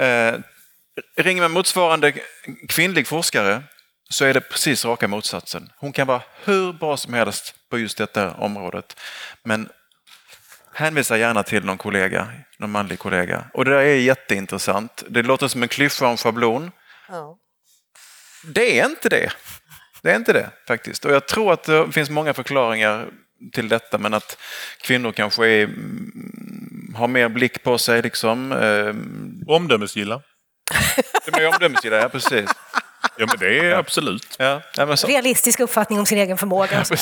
[0.00, 0.34] Eh,
[1.16, 2.12] ringer man motsvarande
[2.68, 3.62] kvinnlig forskare
[4.10, 5.70] så är det precis raka motsatsen.
[5.76, 9.00] Hon kan vara hur bra som helst på just detta området,
[9.44, 9.68] men
[10.72, 12.28] hänvisar gärna till någon kollega,
[12.58, 13.44] någon manlig kollega.
[13.54, 15.02] Och det där är jätteintressant.
[15.08, 16.70] Det låter som en klyscha och en schablon.
[17.08, 17.38] Ja.
[18.44, 19.32] Det är inte det.
[20.02, 21.04] Det är inte det faktiskt.
[21.04, 23.08] Och jag tror att det finns många förklaringar
[23.52, 24.38] till detta, men att
[24.80, 28.02] kvinnor kanske är, mm, har mer blick på sig.
[28.02, 28.52] Liksom.
[28.52, 28.94] Eh,
[29.54, 30.22] Omdömesgilla.
[31.26, 32.50] De är omdömesgilla, ja precis.
[33.16, 34.36] Ja, men det är absolut.
[34.38, 35.06] Ja, ja, men så.
[35.06, 36.84] Realistisk uppfattning om sin egen förmåga.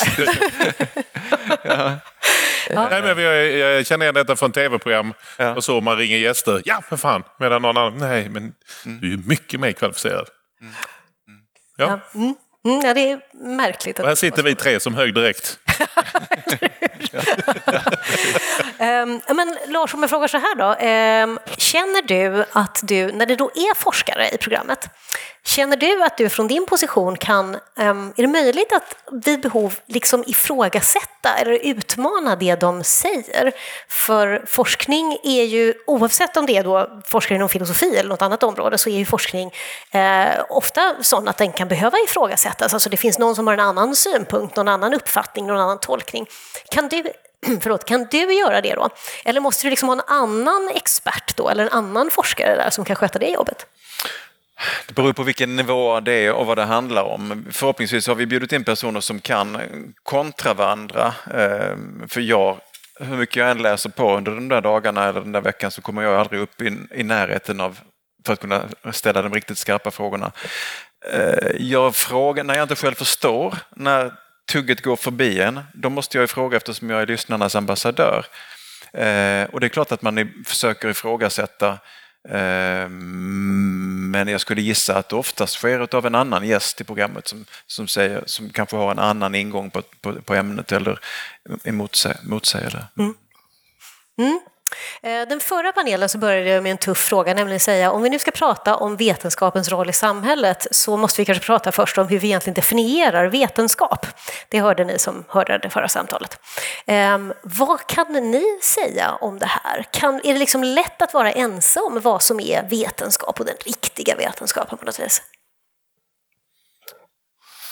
[2.69, 5.55] Nej, men jag, jag känner igen detta från tv-program Ja.
[5.55, 6.61] och så man ringer gäster.
[6.65, 7.23] Ja, för fan.
[7.39, 10.27] Medan någon annan, nej, men du är mycket mer kvalificerad.
[11.77, 11.99] Ja.
[12.15, 12.35] Mm.
[12.65, 13.19] Mm, ja, det är
[13.55, 13.99] märkligt.
[13.99, 15.59] Och här Att, sitter vi tre som hög direkt.
[18.77, 20.75] Ehm, men Lars, om jag frågar så här då.
[20.79, 24.89] Ehm, känner du att du, när det då är forskare i programmet,
[25.45, 29.75] känner du att du från din position kan, ehm, är det möjligt att vid behov
[29.85, 33.51] liksom ifrågasätta eller utmana det de säger?
[33.87, 38.43] För forskning är ju, oavsett om det är då forskare inom filosofi eller något annat
[38.43, 39.51] område, så är ju forskning
[39.91, 42.73] eh, ofta sån att den kan behöva ifrågasättas.
[42.73, 46.27] Alltså det finns någon som har en annan synpunkt, någon annan uppfattning, någon annan tolkning.
[46.69, 47.03] Kan du
[47.61, 48.89] Förlåt, kan du göra det då?
[49.25, 52.85] Eller måste du liksom ha en annan expert då, eller en annan forskare där som
[52.85, 53.65] kan sköta det jobbet?
[54.87, 57.45] Det beror på vilken nivå det är och vad det handlar om.
[57.51, 59.57] Förhoppningsvis har vi bjudit in personer som kan
[60.03, 61.13] kontra varandra.
[61.33, 61.77] Eh,
[62.07, 62.57] för jag,
[62.99, 65.81] hur mycket jag än läser på under de där dagarna eller den där veckan så
[65.81, 67.79] kommer jag aldrig upp i, i närheten av
[68.25, 70.31] för att kunna ställa de riktigt skarpa frågorna.
[71.13, 74.13] Eh, jag frågar, när jag inte själv förstår, när
[74.51, 78.25] tugget går förbi en, då måste jag ju fråga eftersom jag är lyssnarnas ambassadör.
[78.93, 81.69] Eh, och det är klart att man försöker ifrågasätta
[82.29, 82.89] eh,
[84.11, 87.45] men jag skulle gissa att det oftast sker av en annan gäst i programmet som,
[87.67, 90.99] som, säger, som kanske har en annan ingång på, på, på ämnet eller
[91.63, 93.13] emotsäger motsäger mm.
[94.17, 94.23] det.
[94.23, 94.33] Mm.
[94.33, 94.41] Eh,
[95.01, 98.09] Eh, den förra panelen så började jag med en tuff fråga, nämligen säga om vi
[98.09, 102.07] nu ska prata om vetenskapens roll i samhället så måste vi kanske prata först om
[102.07, 104.07] hur vi egentligen definierar vetenskap.
[104.49, 106.39] Det hörde ni som hörde det förra samtalet.
[106.85, 109.85] Ehm, vad kan ni säga om det här?
[109.91, 113.55] Kan, är det liksom lätt att vara ense om vad som är vetenskap och den
[113.65, 115.21] riktiga vetenskapen på något vis?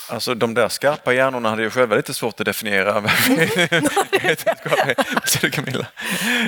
[0.10, 3.04] Alltså de där skarpa hjärnorna hade ju själva lite svårt att definiera.
[5.52, 5.88] Camilla?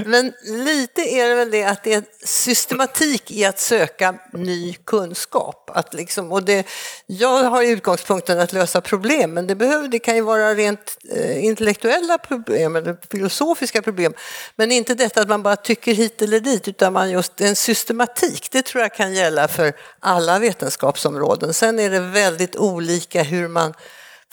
[0.06, 5.72] Men lite är det väl det att det är systematik i att söka ny kunskap.
[5.74, 6.68] Att liksom, och det,
[7.06, 10.98] jag har ju utgångspunkten att lösa problem, men det, behöver, det kan ju vara rent
[11.16, 14.14] eh, intellektuella problem eller filosofiska problem.
[14.56, 18.48] Men inte detta att man bara tycker hit eller dit, utan man just en systematik.
[18.52, 21.54] Det tror jag kan gälla för alla vetenskapsområden.
[21.54, 23.74] Sen är det väldigt olika hur man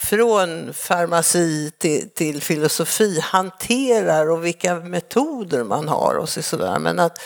[0.01, 6.79] från farmaci till, till filosofi hanterar och vilka metoder man har och så sådär.
[6.79, 7.21] Men att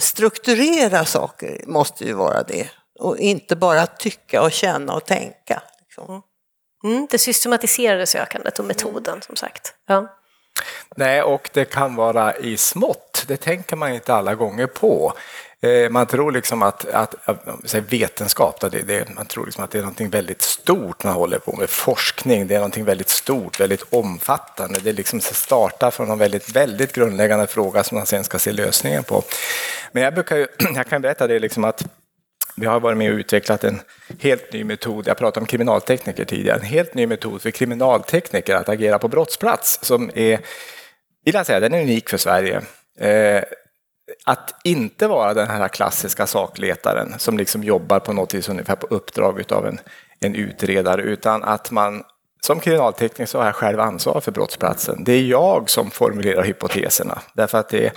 [0.00, 5.62] strukturera saker måste ju vara det och inte bara tycka och känna och tänka.
[5.80, 6.22] Liksom.
[6.84, 9.74] Mm, det systematiserade sökandet och metoden som sagt.
[9.86, 10.16] Ja.
[10.96, 13.24] Nej, och det kan vara i smått.
[13.28, 15.12] Det tänker man inte alla gånger på.
[15.62, 17.34] Eh, man tror liksom att, att, eh,
[17.74, 21.14] att vetenskap, då, det, det, man tror liksom att det är något väldigt stort man
[21.14, 21.70] håller på med.
[21.70, 24.80] Forskning, det är något väldigt stort, väldigt omfattande.
[24.80, 29.04] Det liksom startar från en väldigt, väldigt grundläggande fråga som man sen ska se lösningen
[29.04, 29.22] på.
[29.92, 31.84] Men jag, brukar ju, jag kan berätta det liksom att
[32.56, 33.80] vi har varit med och utvecklat en
[34.20, 38.68] helt ny metod, jag pratade om kriminaltekniker tidigare, en helt ny metod för kriminaltekniker att
[38.68, 40.40] agera på brottsplats som är,
[41.24, 42.62] vill jag säga, den är unik för Sverige.
[43.00, 43.42] Eh,
[44.24, 48.86] att inte vara den här klassiska sakletaren som liksom jobbar på något vis ungefär på
[48.86, 49.80] uppdrag av en,
[50.20, 52.04] en utredare, utan att man
[52.40, 55.04] som kriminaltekniker så har jag själv ansvar för brottsplatsen.
[55.04, 57.92] Det är jag som formulerar hypoteserna, därför att det är,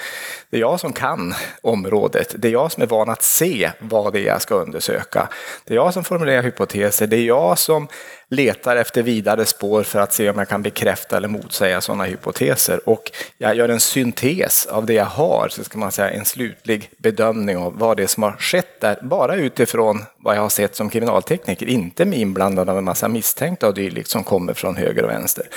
[0.49, 2.35] det är jag som kan området.
[2.37, 5.29] Det är jag som är van att se vad det är jag ska undersöka.
[5.65, 7.87] Det är jag som formulerar hypoteser, det är jag som
[8.33, 12.89] letar efter vidare spår för att se om jag kan bekräfta eller motsäga sådana hypoteser.
[12.89, 16.89] Och jag gör en syntes av det jag har, så ska man säga en slutlig
[16.97, 20.75] bedömning av vad det är som har skett där, bara utifrån vad jag har sett
[20.75, 25.03] som kriminaltekniker, inte med inblandad av en massa misstänkta och dylikt som kommer från höger
[25.03, 25.47] och vänster.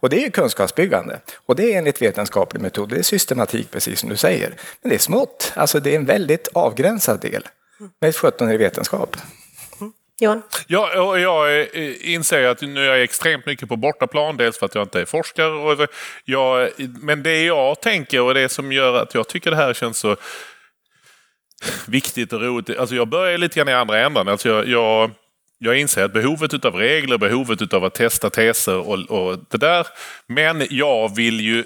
[0.00, 1.18] Och det är kunskapsbyggande.
[1.46, 4.54] Och det är enligt vetenskaplig metod, det är systematik precis som du säger.
[4.82, 7.48] Men det är smått, alltså det är en väldigt avgränsad del.
[8.00, 9.16] Men 17 är vetenskap.
[10.20, 10.42] Johan?
[10.66, 14.36] Ja, jag eh, inser att nu är jag extremt mycket på bortaplan.
[14.36, 15.52] Dels för att jag inte är forskare.
[15.52, 15.88] Och
[16.24, 19.98] jag, men det jag tänker och det som gör att jag tycker det här känns
[19.98, 20.16] så
[21.86, 22.78] viktigt och roligt.
[22.78, 24.28] Alltså jag börjar lite grann i andra ändan.
[24.28, 25.10] Alltså jag, jag,
[25.58, 29.86] jag inser att behovet av regler, behovet av att testa teser och, och det där.
[30.26, 31.64] Men jag vill ju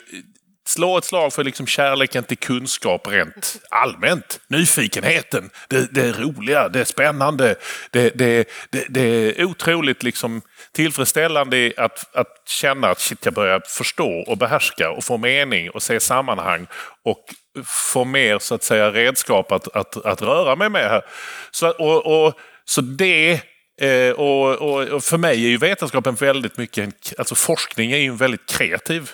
[0.69, 4.41] slå ett slag för liksom kärleken till kunskap rent allmänt.
[4.49, 7.55] Nyfikenheten, det, det roliga, det spännande.
[7.91, 9.01] Det, det, det, det
[9.41, 15.05] är otroligt liksom tillfredsställande att, att känna att shit, jag börjar förstå och behärska och
[15.05, 16.67] få mening och se sammanhang
[17.05, 17.25] och
[17.65, 20.91] få mer så att säga redskap att, att, att röra mig med.
[20.91, 21.05] Här.
[21.51, 23.41] Så, och, och, så det
[23.81, 28.09] Eh, och, och, och, för mig är ju vetenskapen väldigt mycket, alltså forskning är ju
[28.09, 29.11] en väldigt kreativ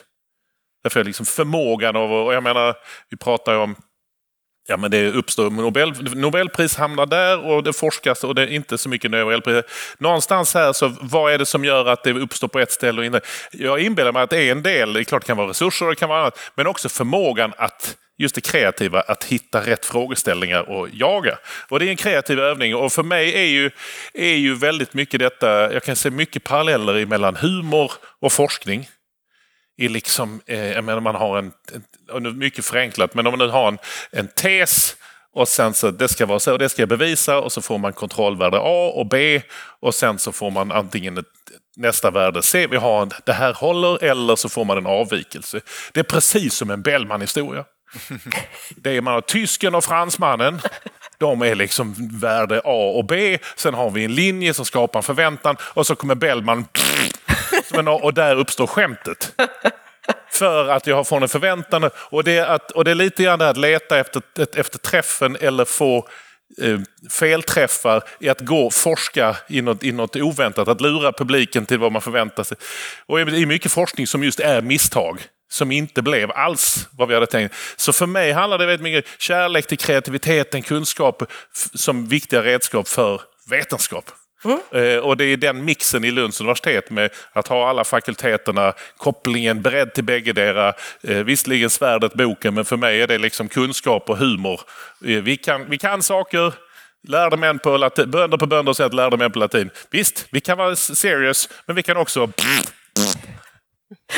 [0.83, 2.75] Därför är liksom förmågan av, och jag menar,
[3.11, 3.77] vi pratar ju om
[4.69, 8.79] Ja, men det uppstår Nobel, Nobelpris hamnar där och det forskas och det är inte
[8.79, 9.65] så mycket Nobelpris.
[9.99, 13.05] Någonstans här, så vad är det som gör att det uppstår på ett ställe och
[13.05, 13.21] inte?
[13.53, 15.87] Jag inbillar mig att det är en del, det är klart det kan vara resurser
[15.87, 19.85] och det kan vara annat, men också förmågan att just det kreativa, att hitta rätt
[19.85, 21.39] frågeställningar och jaga.
[21.69, 23.71] Och det är en kreativ övning och för mig är ju,
[24.15, 28.89] är ju väldigt mycket detta, jag kan se mycket paralleller mellan humor och forskning
[29.83, 31.53] i liksom, eh, jag menar man har en,
[32.15, 33.79] en, mycket förenklat, men om man nu har en,
[34.11, 34.97] en tes
[35.35, 37.79] och sen så det ska vara så, och det ska jag bevisa och så får
[37.79, 39.43] man kontrollvärde A och B
[39.81, 41.27] och sen så får man antingen ett,
[41.77, 45.61] nästa värde C, vi har en, det här håller eller så får man en avvikelse.
[45.93, 47.65] Det är precis som en Bellman-historia.
[48.77, 50.61] Det är man har tysken och fransmannen.
[51.19, 53.39] De är liksom värde A och B.
[53.57, 56.65] Sen har vi en linje som skapar en förväntan och så kommer Bellman
[57.89, 59.35] och där uppstår skämtet.
[60.33, 61.91] För att jag har fått en förväntan.
[61.95, 64.23] Och det är, att, och det är lite grann det att leta efter,
[64.57, 66.09] efter träffen eller få
[66.63, 66.81] eh,
[67.11, 70.69] felträffar i att gå och forska i något, i något oväntat.
[70.69, 72.57] Att lura publiken till vad man förväntar sig.
[73.07, 75.21] Och det är mycket forskning som just är misstag
[75.53, 77.55] som inte blev alls vad vi hade tänkt.
[77.77, 81.23] Så för mig handlar det väldigt mycket kärlek till kreativiteten, kunskap
[81.75, 84.11] som viktiga redskap för vetenskap.
[84.45, 84.59] Mm.
[84.71, 89.63] Eh, och det är den mixen i Lunds universitet med att ha alla fakulteterna, kopplingen
[89.63, 90.75] beredd till bäggedera.
[91.03, 94.61] Eh, visserligen svärdet boken, men för mig är det liksom kunskap och humor.
[95.05, 96.55] Eh, vi kan, vi kan saker,
[97.09, 99.71] lärde män på latin, bönder på bönder sätt lärde män på latin.
[99.91, 102.33] Visst, vi kan vara serious, men vi kan också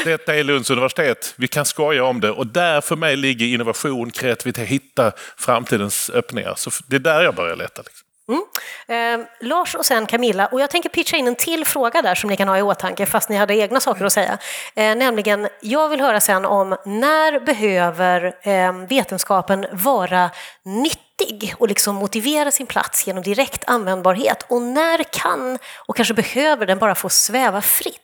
[0.04, 1.34] detta är Lunds universitet.
[1.36, 6.54] Vi kan skoja om det och där för mig ligger innovation, kreativitet, hitta framtidens öppningar.
[6.56, 7.82] Så det är där jag börjar leta.
[7.82, 8.06] Liksom.
[8.28, 9.20] Mm.
[9.20, 12.30] Eh, Lars och sen Camilla, och jag tänker pitcha in en till fråga där som
[12.30, 14.38] ni kan ha i åtanke fast ni hade egna saker att säga.
[14.74, 20.30] Eh, nämligen, jag vill höra sen om när behöver eh, vetenskapen vara
[20.64, 26.66] nyttig och liksom motivera sin plats genom direkt användbarhet och när kan och kanske behöver
[26.66, 28.00] den bara få sväva fritt?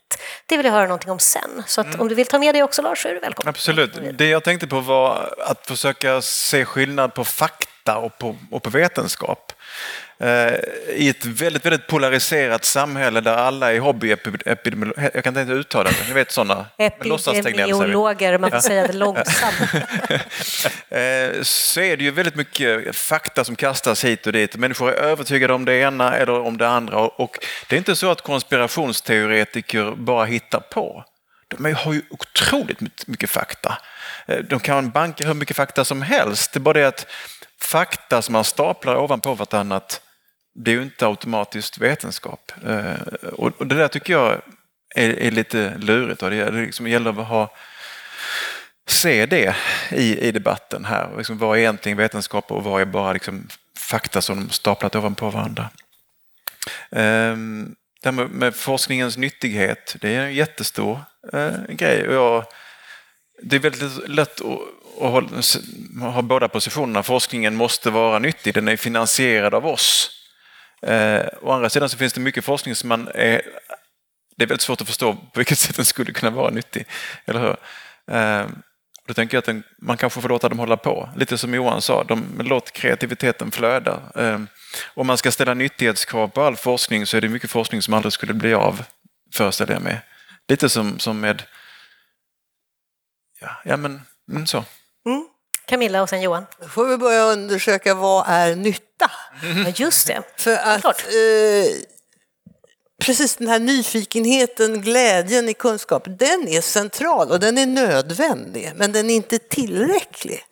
[0.46, 1.62] Det vill jag höra någonting om sen.
[1.66, 2.00] Så mm.
[2.00, 3.48] om du vill ta med det också Lars så är du välkommen.
[3.48, 4.18] Absolut.
[4.18, 8.70] Det jag tänkte på var att försöka se skillnad på fakta och på, och på
[8.70, 9.52] vetenskap.
[10.20, 10.54] Eh,
[10.88, 15.10] i ett väldigt, väldigt polariserat samhälle där alla är hobbyepidemiologer.
[15.14, 16.66] Jag kan inte uttala det, ni vet sådana.
[16.78, 19.54] Epidemiologer, man får säga det långsamt.
[20.90, 24.56] Eh, så är det ju väldigt mycket fakta som kastas hit och dit.
[24.56, 26.98] Människor är övertygade om det ena eller om det andra.
[26.98, 31.04] Och det är inte så att konspirationsteoretiker bara hittar på.
[31.48, 33.78] De har ju otroligt mycket fakta.
[34.26, 36.52] Eh, de kan banka hur mycket fakta som helst.
[36.52, 37.06] Det är bara det att
[37.60, 40.00] fakta som man staplar ovanpå vartannat
[40.54, 42.52] det är ju inte automatiskt vetenskap.
[42.66, 42.94] Eh,
[43.32, 44.40] och det där tycker jag
[44.94, 46.22] är, är lite lurigt.
[46.22, 47.54] Och det, liksom gäller att ha,
[48.86, 49.56] se det
[49.90, 51.16] i, i debatten här.
[51.16, 55.30] Liksom vad är egentligen vetenskap och vad är bara liksom fakta som de staplat ovanpå
[55.30, 55.70] varandra.
[56.90, 61.00] Ehm, det här med, med, forskningens nyttighet, det är en jättestor
[61.32, 62.08] eh, grej.
[62.08, 62.44] Och jag,
[63.42, 64.62] det är väldigt lätt att
[65.00, 67.02] och ha båda positionerna.
[67.02, 70.19] Forskningen måste vara nyttig, den är finansierad av oss.
[70.86, 73.42] Eh, å andra sidan så finns det mycket forskning som man är,
[74.36, 76.86] det är väldigt svårt att förstå på vilket sätt den skulle kunna vara nyttig.
[77.26, 77.56] Eller hur?
[78.16, 78.46] Eh,
[79.06, 81.08] då tänker jag att den, man kanske får låta dem hålla på.
[81.16, 84.02] Lite som Johan sa, de, låt kreativiteten flöda.
[84.14, 84.40] Eh,
[84.94, 88.12] om man ska ställa nyttighetskrav på all forskning så är det mycket forskning som aldrig
[88.12, 88.84] skulle bli av.
[89.34, 90.00] föreställer jag mig.
[90.48, 91.42] Lite som, som med...
[93.40, 94.00] Ja, ja men
[94.30, 94.64] mm, så.
[95.70, 96.46] Camilla och sen Johan.
[96.60, 99.10] Då får vi börja undersöka vad är nytta.
[99.64, 100.22] Ja, just det.
[100.36, 101.72] För att eh,
[103.02, 108.92] precis den här nyfikenheten, glädjen i kunskap, den är central och den är nödvändig, men
[108.92, 110.44] den är inte tillräcklig.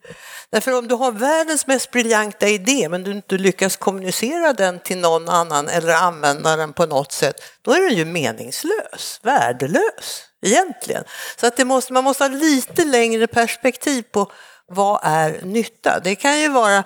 [0.51, 4.99] Därför om du har världens mest briljanta idé men du inte lyckas kommunicera den till
[4.99, 11.05] någon annan eller använda den på något sätt, då är den ju meningslös, värdelös egentligen.
[11.41, 14.33] Så att det måste, man måste ha lite längre perspektiv på
[14.69, 16.01] vad är nytta?
[16.05, 16.77] Det kan ju vara,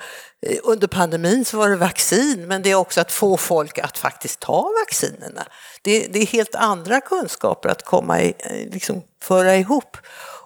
[0.46, 3.98] eh, under pandemin så var det vaccin, men det är också att få folk att
[3.98, 5.46] faktiskt ta vaccinerna.
[5.82, 9.96] Det, det är helt andra kunskaper att komma i, eh, liksom föra ihop.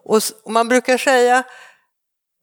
[0.04, 1.42] Och, och man brukar säga,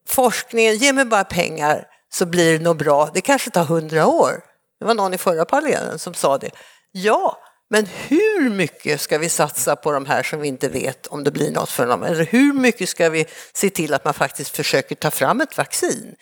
[0.08, 3.10] forskningen, ge mig bara pengar så blir det nog bra.
[3.14, 4.44] Det kanske tar hundra år.
[4.80, 6.52] Det var någon i förra panelen som sa det.
[6.92, 7.38] Ja,
[7.74, 11.32] men hur mycket ska vi satsa på de här som vi inte vet om det
[11.32, 12.04] blir något för dem?
[12.04, 16.16] Eller hur mycket ska vi se till att man faktiskt försöker ta fram ett vaccin?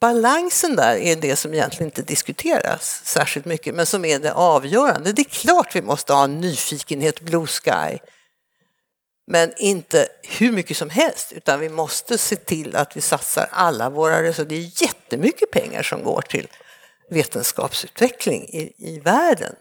[0.00, 5.12] Balansen där är det som egentligen inte diskuteras särskilt mycket, men som är det avgörande.
[5.12, 7.98] Det är klart vi måste ha en nyfikenhet, blue sky,
[9.26, 13.90] men inte hur mycket som helst, utan vi måste se till att vi satsar alla
[13.90, 14.44] våra resurser.
[14.44, 16.48] Det är jättemycket pengar som går till
[17.10, 19.54] vetenskapsutveckling i, i världen.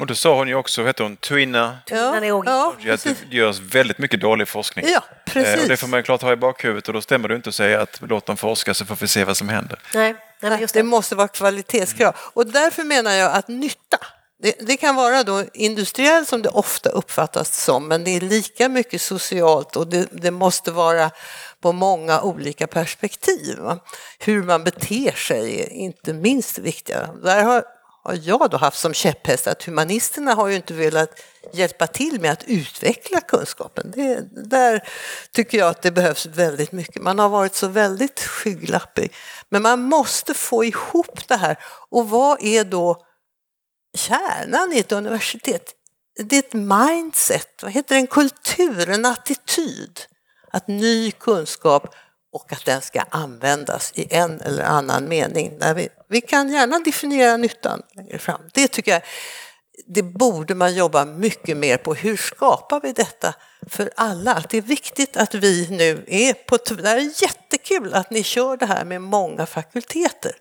[0.00, 3.18] Och det sa hon ju också, vet hon, Twina, jag- ja, att precis.
[3.30, 4.84] det görs väldigt mycket dålig forskning.
[4.88, 5.62] Ja, Eh, precis.
[5.62, 7.54] Och det får man ju klart ha i bakhuvudet och då stämmer det inte att
[7.54, 9.78] säga att låt dem forska så får vi se vad som händer.
[9.94, 10.82] Nej, nej Det det.
[10.82, 12.16] måste vara kvalitetskrav.
[12.18, 13.98] Och därför menar jag att nytta,
[14.42, 18.68] det, det kan vara då industriellt som det ofta uppfattas som, men det är lika
[18.68, 21.10] mycket socialt och det, det måste vara
[21.62, 23.58] på många olika perspektiv.
[23.58, 23.78] Va?
[24.18, 27.06] Hur man beter sig är inte minst viktiga.
[27.24, 27.64] Där har,
[28.02, 31.20] har jag då haft som käpphäst att humanisterna har ju inte velat
[31.52, 33.90] hjälpa till med att utveckla kunskapen.
[33.96, 34.88] Det, där
[35.32, 37.02] tycker jag att det behövs väldigt mycket.
[37.02, 39.14] Man har varit så väldigt skygglappig.
[39.48, 41.58] Men man måste få ihop det här.
[41.90, 43.04] Och vad är då
[43.96, 45.74] kärnan i ett universitet?
[46.24, 48.00] Det är ett mindset, vad heter det?
[48.00, 50.00] en kultur, en attityd.
[50.52, 51.94] Att ny kunskap
[52.32, 55.58] och att den ska användas i en eller annan mening.
[55.58, 58.40] Där vi, vi kan gärna definiera nyttan längre fram.
[58.52, 59.02] Det tycker jag
[59.86, 61.94] det borde man jobba mycket mer på.
[61.94, 63.34] Hur skapar vi detta
[63.66, 64.42] för alla?
[64.50, 66.56] Det är viktigt att vi nu är på...
[66.56, 70.32] Det är jättekul att ni kör det här med många fakulteter.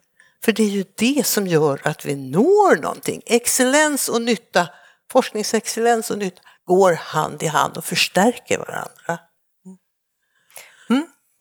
[0.44, 3.22] För det är ju det som gör att vi når någonting.
[3.26, 4.70] Excellens och nytta,
[5.12, 9.20] forskningsexcellens och nytta går hand i hand och förstärker varandra.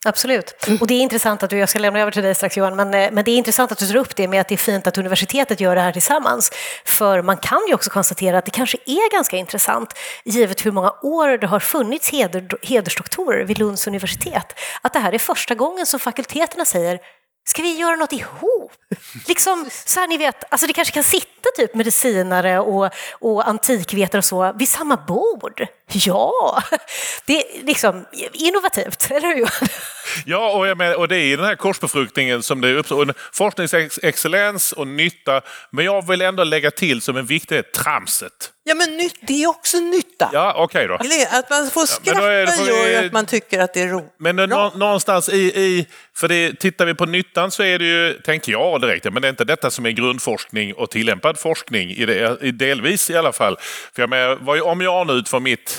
[0.07, 0.67] Absolut.
[0.81, 2.95] Och det är intressant att du, jag ska lämna över till dig strax Johan, men,
[2.95, 4.87] eh, men det är intressant att du tar upp det med att det är fint
[4.87, 6.51] att universitetet gör det här tillsammans.
[6.85, 9.95] För man kan ju också konstatera att det kanske är ganska intressant,
[10.25, 15.13] givet hur många år det har funnits heder, hedersdoktorer vid Lunds universitet, att det här
[15.13, 16.99] är första gången som fakulteterna säger
[17.49, 18.73] Ska vi göra något ihop?
[19.29, 24.19] Liksom, så här, ni vet, alltså det kanske kan sitta typ medicinare och, och antikvetare
[24.19, 25.67] och så vid samma bord.
[25.93, 26.63] Ja,
[27.27, 29.69] det är liksom innovativt, eller hur Johan?
[30.27, 33.15] Ja, och, jag menar, och det är i den här korsbefruktningen som det uppstår.
[33.33, 35.41] Forskningsexcellens och nytta.
[35.71, 38.33] Men jag vill ändå lägga till som en viktig tramset.
[38.65, 40.31] Ja, men nytt, det är också nytta.
[40.33, 40.95] Ja, okej då.
[41.31, 44.13] Att man får skratta det- vi- gör att man tycker att det är roligt.
[44.19, 44.37] Men
[44.75, 45.87] någonstans i, i
[46.17, 49.29] för det, tittar vi på nyttan så är det ju, tänker jag direkt, men det
[49.29, 53.33] är inte detta som är grundforskning och tillämpad forskning, i det, i delvis i alla
[53.33, 53.57] fall.
[53.95, 55.78] För jag menar, om jag nu utifrån mitt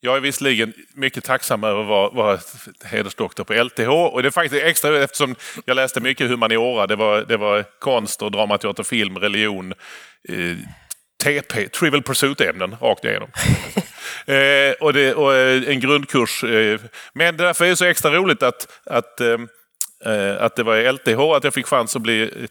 [0.00, 2.38] jag är visserligen mycket tacksam över att vara, vara
[2.84, 5.34] hedersdoktor på LTH och det är faktiskt extra eftersom
[5.64, 6.86] jag läste mycket humaniora.
[6.86, 9.74] Det var, det var konst och dramateater, film, religion,
[10.28, 10.56] eh,
[11.24, 13.30] TP, Trivial Pursuit-ämnen rakt igenom.
[14.26, 16.44] eh, och, det, och eh, en grundkurs.
[16.44, 16.80] Eh,
[17.12, 19.38] men därför är det så extra roligt att, att, eh,
[20.04, 22.48] eh, att det var i LTH, att jag fick chans att bli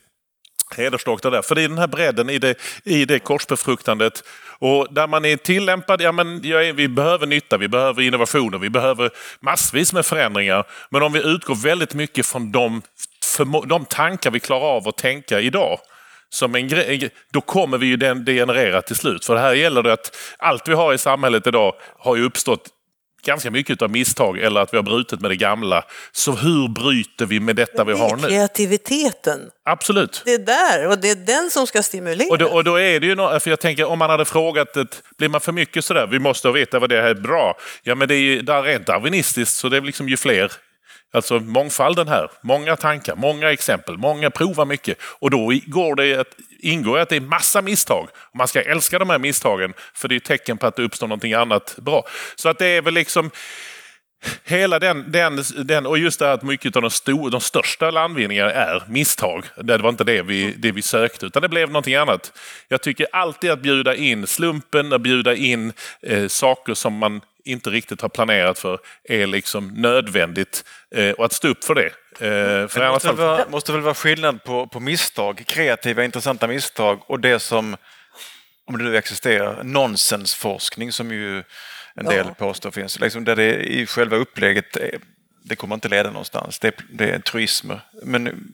[0.78, 1.42] hedersdoktor där.
[1.42, 4.24] För det är den här bredden i det, i det korsbefruktandet.
[4.60, 8.70] Och där man är tillämpad, ja men ja, vi behöver nytta, vi behöver innovationer, vi
[8.70, 10.66] behöver massvis med förändringar.
[10.90, 12.82] Men om vi utgår väldigt mycket från de,
[13.68, 15.80] de tankar vi klarar av att tänka idag,
[16.30, 19.26] som en grej, då kommer vi ju den degenerera till slut.
[19.26, 22.70] För det här gäller det att allt vi har i samhället idag har ju uppstått
[23.26, 25.84] ganska mycket av misstag eller att vi har brutit med det gamla.
[26.12, 28.28] Så hur bryter vi med detta vi Det har är nu?
[28.28, 29.40] kreativiteten.
[29.66, 30.22] Absolut.
[30.26, 32.32] Det är där och det är den som ska stimuleras.
[32.32, 34.78] Och då, och då är det ju nå- för jag tänker om man hade frågat,
[34.78, 37.58] ett, blir man för mycket sådär, vi måste veta vad det här är bra.
[37.84, 40.52] Ja men det är ju där rent darwinistiskt så det är liksom ju fler
[41.12, 44.98] Alltså mångfalden här, många tankar, många exempel, många provar mycket.
[45.02, 48.08] Och då går det att, ingår att det är massa misstag.
[48.34, 51.08] Man ska älska de här misstagen för det är ett tecken på att det uppstår
[51.08, 52.04] någonting annat bra.
[52.36, 53.32] Så att det är väl liksom
[54.44, 57.92] Hela den, den, den, och just det här att mycket av de, stor, de största
[57.92, 59.46] landvinningarna är misstag.
[59.58, 62.34] Det var inte det vi, det vi sökte, utan det blev någonting annat.
[62.68, 67.70] Jag tycker alltid att bjuda in slumpen, att bjuda in eh, saker som man inte
[67.70, 70.64] riktigt har planerat för är liksom nödvändigt.
[70.96, 71.86] Eh, och att stå upp för det.
[71.86, 73.18] Eh, för det måste, fall...
[73.18, 77.78] väl vara, måste väl vara skillnad på, på misstag, kreativa intressanta misstag och det som,
[78.66, 81.44] om det nu existerar, nonsensforskning som ju
[81.96, 82.34] en del ja.
[82.34, 83.00] påstår finns.
[83.00, 84.78] Liksom där det i själva upplägget,
[85.44, 86.60] det kommer inte leda någonstans.
[86.60, 87.82] Det, det är truismer.
[88.04, 88.52] Men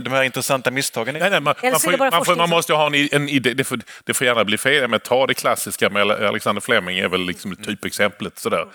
[0.00, 1.14] de här intressanta misstagen.
[1.14, 3.54] Nej, nej, man, man, får, man, får, man, måste ha en, en idé.
[3.54, 4.88] Det får, det får, gärna bli fel.
[4.88, 8.38] Men ta det klassiska med Alexander Fleming är väl liksom typexemplet.
[8.38, 8.66] Sådär.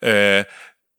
[0.00, 0.44] Eh,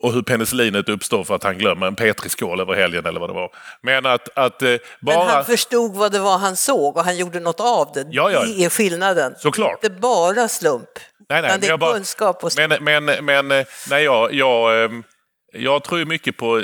[0.03, 3.33] och hur penicillinet uppstår för att han glömmer en petriskål över helgen eller vad det
[3.33, 3.49] var.
[3.81, 5.17] Men att, att bara...
[5.17, 8.05] Men han förstod vad det var han såg och han gjorde något av det.
[8.11, 8.43] Ja, ja.
[8.43, 9.35] Det är skillnaden.
[9.37, 9.83] Såklart.
[9.83, 10.89] Inte bara slump.
[11.29, 14.83] Nej, nej, men det är bara, kunskap och men, men, men eh, nej, jag, jag,
[14.83, 15.03] ehm,
[15.51, 16.57] jag tror mycket på...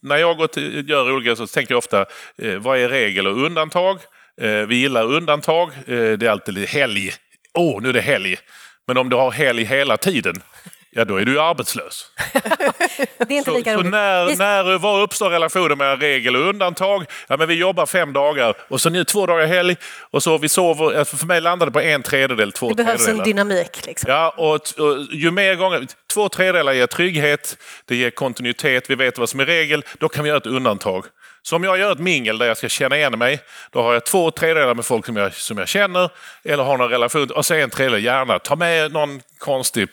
[0.00, 2.06] När jag går till, gör olika så tänker jag ofta,
[2.38, 3.98] eh, vad är regel och undantag?
[4.40, 5.68] Eh, vi gillar undantag.
[5.68, 7.10] Eh, det är alltid helg.
[7.54, 8.36] Åh, oh, nu är det helg.
[8.86, 10.42] Men om du har helg hela tiden,
[10.90, 12.10] ja då är du arbetslös.
[13.18, 17.04] det är inte lika så, så när, när, var uppstår relationen mellan regel och undantag?
[17.26, 19.76] Ja, men vi jobbar fem dagar och så nu två dagar helg
[20.10, 21.04] och så vi sover.
[21.04, 22.98] För mig landade det på en tredjedel, två tredjedelar.
[22.98, 23.86] Det behövs en dynamik.
[23.86, 24.10] Liksom.
[24.10, 29.18] Ja, och, och, ju mer gånger, två tredjedelar ger trygghet, det ger kontinuitet, vi vet
[29.18, 31.04] vad som är regel, då kan vi göra ett undantag.
[31.42, 34.04] Så om jag gör ett mingel där jag ska känna igen mig, då har jag
[34.04, 36.10] två tredjedelar med folk som jag, som jag känner
[36.44, 38.38] eller har någon relation och så en tredjedel gärna.
[38.38, 39.88] Ta med någon konstig,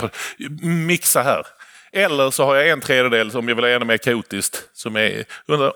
[0.62, 1.46] mixa här.
[1.92, 5.26] Eller så har jag en tredjedel som jag vill ha ännu mer kaotiskt som är,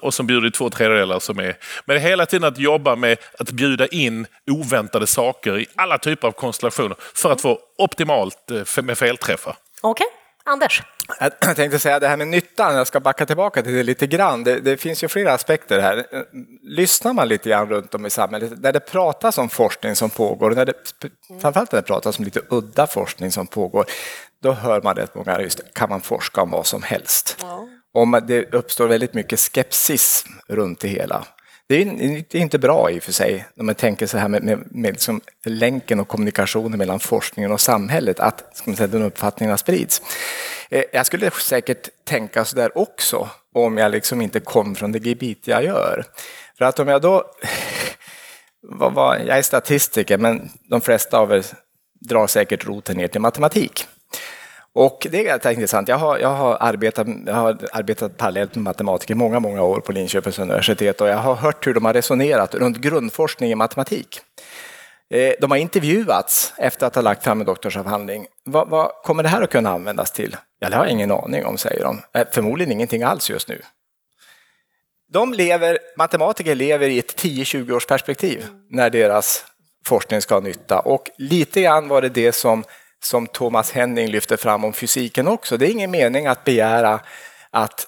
[0.02, 1.58] och som bjuder två tredjedelar som är...
[1.86, 5.98] Men det är hela tiden att jobba med att bjuda in oväntade saker i alla
[5.98, 9.56] typer av konstellationer för att få optimalt eh, med felträffar.
[9.82, 10.08] Okej.
[10.08, 10.19] Okay.
[10.46, 10.84] Anders?
[11.20, 14.44] Jag tänkte säga det här med nyttan, jag ska backa tillbaka till det lite grann.
[14.44, 16.06] Det, det, finns ju flera aspekter här.
[16.64, 20.52] Lyssnar man lite grann runt om i samhället, där det pratas om forskning som pågår,
[20.52, 20.74] när det,
[21.42, 23.86] framförallt när det pratas om lite udda forskning som pågår,
[24.44, 27.38] då hör man rätt många, just kan man forska om vad som helst?
[27.42, 27.68] Ja.
[27.94, 31.26] Om det uppstår väldigt mycket skepsis runt det hela.
[31.70, 34.64] Det är inte bra i och för sig, när man tänker så här med, med,
[34.72, 39.58] med liksom länken och kommunikationen mellan forskningen och samhället, att ska man säga, den uppfattningen
[39.58, 40.02] sprids.
[40.70, 45.06] Eh, jag skulle säkert tänka så där också, om jag liksom inte kom från det
[45.06, 46.06] gebit jag gör.
[46.58, 47.24] För att om jag då...
[48.62, 51.46] Vad var, jag är statistiker, men de flesta av er
[52.00, 53.88] drar säkert roten ner till matematik.
[54.74, 55.88] Och det är ganska intressant.
[55.88, 59.92] Jag har, jag har, arbetat, jag har arbetat parallellt med matematiker många, många år på
[59.92, 64.22] Linköpings universitet och jag har hört hur de har resonerat runt grundforskning i matematik.
[65.14, 68.28] Eh, de har intervjuats efter att ha lagt fram en doktorsavhandling.
[68.46, 70.36] Vad, vad kommer det här att kunna användas till?
[70.60, 72.02] Ja, det har jag ingen aning om, säger de.
[72.14, 73.62] Eh, förmodligen ingenting alls just nu.
[75.14, 79.46] De lever, matematiker lever i ett 10-20 års perspektiv när deras
[79.86, 82.64] forskning ska ha nytta och lite grann var det det som
[83.04, 85.58] som Thomas Henning lyfter fram om fysiken också.
[85.58, 87.00] Det är ingen mening att begära
[87.52, 87.88] att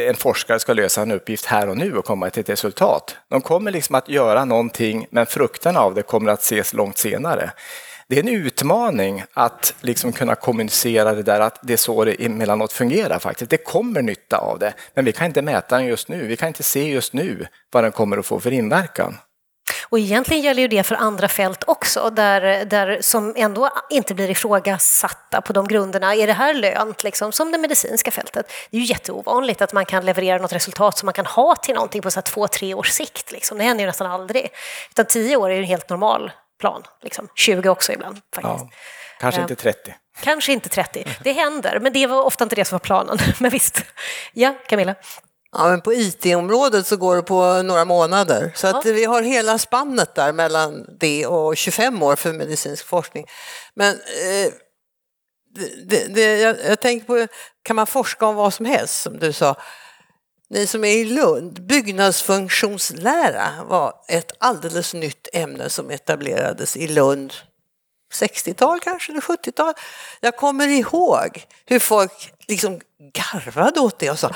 [0.00, 3.16] en forskare ska lösa en uppgift här och nu och komma till ett resultat.
[3.30, 7.50] De kommer liksom att göra någonting, men frukterna av det kommer att ses långt senare.
[8.08, 12.24] Det är en utmaning att liksom kunna kommunicera det där att det är så det
[12.24, 13.50] emellanåt fungerar faktiskt.
[13.50, 16.26] Det kommer nytta av det, men vi kan inte mäta den just nu.
[16.26, 19.18] Vi kan inte se just nu vad den kommer att få för inverkan.
[19.88, 24.30] Och egentligen gäller ju det för andra fält också, där, där, som ändå inte blir
[24.30, 26.14] ifrågasatta på de grunderna.
[26.14, 28.52] Är det här lönt, liksom, som det medicinska fältet?
[28.70, 31.74] Det är ju jätteovanligt att man kan leverera något resultat som man kan ha till
[31.74, 33.32] någonting på så två, tre års sikt.
[33.32, 33.58] Liksom.
[33.58, 34.48] Det händer ju nästan aldrig.
[34.90, 37.28] Utan tio år är ju en helt normal plan, liksom.
[37.34, 38.20] 20 också ibland.
[38.34, 38.64] faktiskt.
[38.64, 38.70] Ja,
[39.20, 39.94] kanske inte 30.
[40.20, 41.04] Kanske inte 30.
[41.22, 43.18] Det händer, men det var ofta inte det som var planen.
[43.38, 43.84] Men visst.
[44.32, 44.94] Ja, Camilla?
[45.58, 48.52] Ja, men på IT-området så går det på några månader.
[48.54, 53.26] Så att vi har hela spannet där mellan det och 25 år för medicinsk forskning.
[53.74, 54.52] Men eh,
[55.84, 57.26] det, det, jag, jag tänker på,
[57.62, 59.56] kan man forska om vad som helst som du sa?
[60.50, 67.32] Ni som är i Lund, byggnadsfunktionslära var ett alldeles nytt ämne som etablerades i Lund
[68.14, 69.74] 60-tal kanske, eller 70-tal.
[70.20, 72.80] Jag kommer ihåg hur folk liksom
[73.14, 74.34] garvade åt det och sa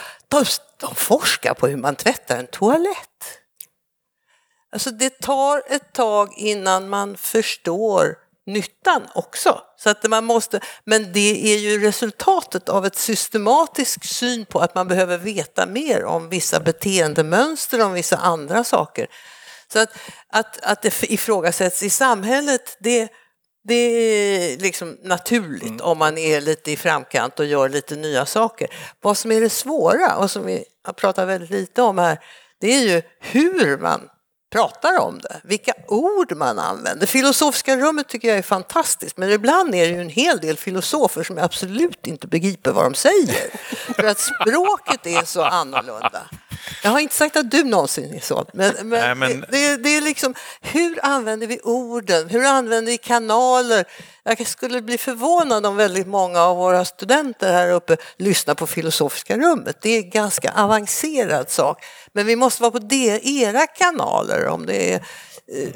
[0.81, 3.39] de forskar på hur man tvättar en toalett.
[4.73, 8.17] Alltså det tar ett tag innan man förstår
[8.47, 9.61] nyttan också.
[9.77, 14.75] Så att man måste, men det är ju resultatet av ett systematisk syn på att
[14.75, 19.07] man behöver veta mer om vissa beteendemönster, om vissa andra saker.
[19.73, 19.91] Så att,
[20.29, 23.09] att, att det ifrågasätts i samhället, det,
[23.69, 25.81] det är liksom naturligt mm.
[25.81, 28.69] om man är lite i framkant och gör lite nya saker.
[29.01, 32.19] Vad som är det svåra och som vi har pratat väldigt lite om här,
[32.61, 34.01] det är ju hur man
[34.53, 37.07] pratar om det, vilka ord man använder.
[37.07, 41.23] Filosofiska rummet tycker jag är fantastiskt, men ibland är det ju en hel del filosofer
[41.23, 43.51] som jag absolut inte begriper vad de säger.
[43.95, 46.23] För att språket är så annorlunda.
[46.83, 49.45] Jag har inte sagt att du någonsin är så, men, men, Nej, men...
[49.51, 52.29] Det, det, är liksom hur använder vi orden?
[52.29, 53.85] Hur använder vi kanaler?
[54.23, 59.39] Jag skulle bli förvånad om väldigt många av våra studenter här uppe lyssnar på Filosofiska
[59.39, 59.77] rummet.
[59.83, 61.85] Det är en ganska avancerad sak.
[62.13, 65.69] Men vi måste vara på det, era kanaler, om det är eh,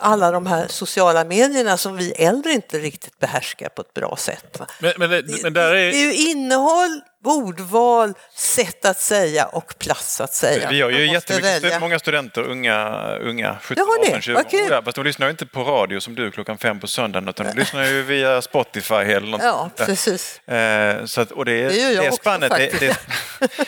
[0.00, 4.60] alla de här sociala medierna som vi äldre inte riktigt behärskar på ett bra sätt.
[4.80, 5.10] Men, men
[5.42, 5.90] men där är...
[5.90, 10.68] det är ju innehåll ordval, sätt att säga och plats att säga.
[10.70, 14.82] Vi har ju jättemycket, många studenter, unga, unga 17, 18, 20 år.
[14.82, 17.52] Fast de lyssnar ju inte på radio som du klockan fem på söndagen utan de
[17.52, 20.48] lyssnar ju via Spotify eller något Ja, precis.
[20.48, 22.98] Eh, så att, och det, det, gör jag det, spannet, också, det, det,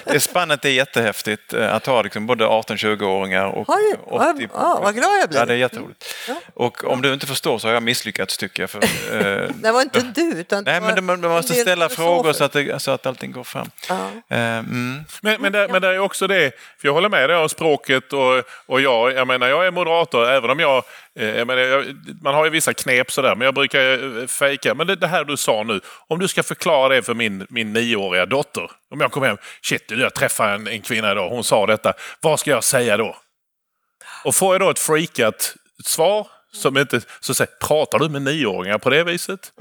[0.04, 4.48] det spannet är jättehäftigt eh, att ha liksom både 18-20-åringar och har du, 80.
[4.54, 5.38] Ja, vad glad jag blir.
[5.38, 6.14] Ja, det är jätteroligt.
[6.28, 6.34] Ja.
[6.54, 8.70] Och om du inte förstår så har jag misslyckats tycker jag.
[8.70, 8.82] För,
[9.12, 12.82] eh, det var inte du utan Nej, men man måste ställa frågor så att, det,
[12.82, 13.70] så att allting går fram.
[13.88, 14.10] Ja.
[14.28, 15.04] Mm.
[15.22, 18.12] Men, men, där, men det är också det, för jag håller med dig om språket
[18.12, 20.84] och, och jag, jag menar jag är moderator även om jag,
[21.18, 21.84] eh, jag menar, jag,
[22.22, 24.74] man har ju vissa knep sådär men jag brukar eh, fejka.
[24.74, 27.72] Men det, det, här du sa nu, om du ska förklara det för min, min
[27.72, 28.70] nioåriga dotter.
[28.90, 31.92] Om jag kommer hem, shit jag träffade en, en kvinna idag, hon sa detta.
[32.20, 33.16] Vad ska jag säga då?
[34.24, 36.26] Och får jag då ett freakat svar
[36.56, 39.52] som inte, så säger, pratar du med nioåringar på det viset?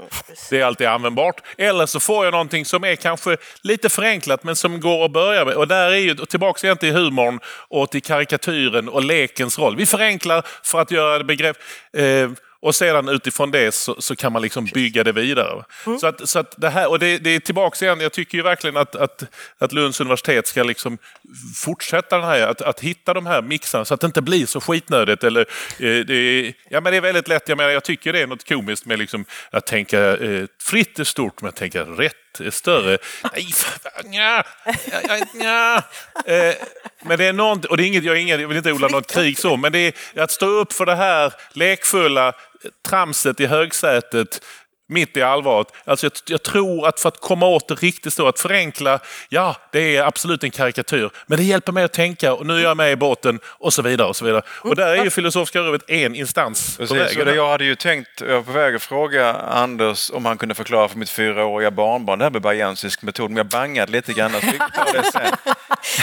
[0.50, 1.40] Det är alltid användbart.
[1.58, 5.44] Eller så får jag någonting som är kanske lite förenklat men som går att börja
[5.44, 5.54] med.
[5.54, 9.76] Och där är ju tillbaka igen till humorn och till karikatyren och lekens roll.
[9.76, 11.56] Vi förenklar för att göra det begrepp...
[11.92, 12.30] Eh,
[12.60, 15.64] och sedan utifrån det så, så, kan man liksom bygga det vidare.
[15.86, 15.98] Mm.
[15.98, 18.44] Så att, så att det här, och det, det är tillbaka igen, jag tycker ju
[18.44, 19.22] verkligen att, att,
[19.58, 20.98] att Lunds universitet ska liksom
[21.56, 24.60] fortsätta den här, att, att hitta de här mixarna så att det inte blir så
[24.60, 25.24] skitnödigt.
[25.24, 25.40] Eller,
[25.78, 28.48] eh, det, ja, men det är väldigt lätt, jag, menar, jag tycker det är något
[28.48, 32.98] komiskt med liksom, att tänka eh, fritt är stort men att tänka rätt är större.
[33.32, 34.44] Nej, fan, nja,
[35.04, 35.82] nja, nja.
[36.26, 36.54] eh,
[37.02, 38.88] men det är någonting, och det är inget, jag, är inget, jag vill inte odla
[38.88, 39.78] något krig så, men det
[40.14, 42.32] är att stå upp för det här lekfulla
[42.88, 44.40] tramset i högsätet
[44.88, 45.66] mitt i allvaret.
[45.84, 49.56] Alltså jag, jag, tror att för att komma åt det riktigt stora, att förenkla, ja
[49.72, 52.76] det är absolut en karikatyr, men det hjälper mig att tänka och nu är jag
[52.76, 54.08] med i båten och så vidare.
[54.08, 54.42] Och så vidare.
[54.48, 57.34] Och där är ju Filosofiska rummet en instans Precis, på vägen.
[57.34, 60.88] Jag hade ju tänkt, jag var på väg att fråga Anders om han kunde förklara
[60.88, 64.32] för mitt fyraåriga barnbarn det här med bayesisk metod, men jag bangade lite grann.
[64.32, 64.58] Så vi
[64.92, 65.56] det sen.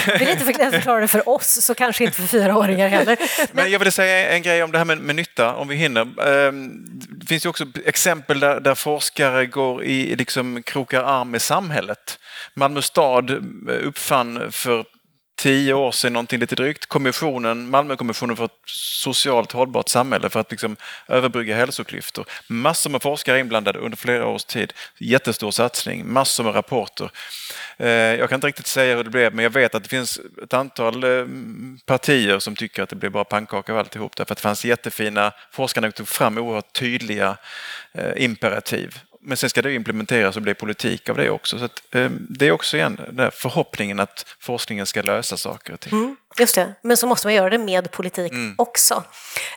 [0.20, 3.18] Vill inte förklara det för oss, så kanske inte för fyraåringar heller.
[3.38, 5.76] Men, men jag ville säga en grej om det här med, med nytta, om vi
[5.76, 6.28] hinner.
[6.28, 11.42] Ehm, det finns ju också exempel där, där forskare går i liksom krokar arm med
[11.42, 12.20] samhället.
[12.54, 14.86] Malmö stad eh, uppfann för
[15.36, 20.52] tio år sedan, någonting lite drygt, kommissionen, Malmökommissionen för ett socialt hållbart samhälle för att
[20.52, 20.76] liksom
[21.08, 22.26] överbrygga hälsoklyftor.
[22.48, 24.74] Massor med forskare inblandade under flera års tid.
[24.98, 27.12] Jättestor satsning, massor med rapporter.
[27.78, 30.20] Eh, jag kan inte riktigt säga hur det blev, men jag vet att det finns
[30.44, 31.26] ett antal eh,
[31.86, 35.32] partier som tycker att det blev bara pannkaka av alltihop därför att det fanns jättefina,
[35.52, 37.38] forskarna tog fram oerhört tydliga
[37.94, 41.60] eh, imperativ men sen ska det implementeras och bli politik av det också.
[41.60, 45.80] Så att, eh, det är också igen den förhoppningen att forskningen ska lösa saker och
[45.80, 45.94] ting.
[45.94, 48.56] Mm, just det, men så måste man göra det med politik mm.
[48.58, 49.04] också.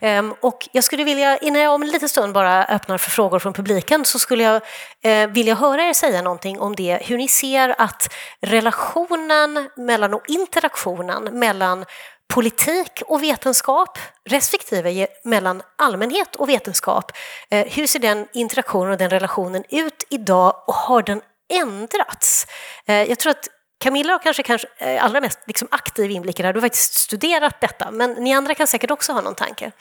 [0.02, 3.38] Um, och jag skulle vilja, innan jag om en liten stund bara öppnar för frågor
[3.38, 4.62] från publiken, så skulle jag
[5.02, 10.24] eh, vilja höra er säga någonting om det, hur ni ser att relationen mellan och
[10.28, 11.84] interaktionen mellan
[12.28, 17.12] politik och vetenskap respektive mellan allmänhet och vetenskap.
[17.50, 22.46] Eh, hur ser den interaktionen och den relationen ut idag och har den ändrats?
[22.86, 23.48] Eh, jag tror att
[23.78, 26.68] Camilla har kanske, kanske eh, allra mest liksom aktiv inblick i det här, du har
[26.68, 29.72] faktiskt studerat detta, men ni andra kan säkert också ha någon tanke.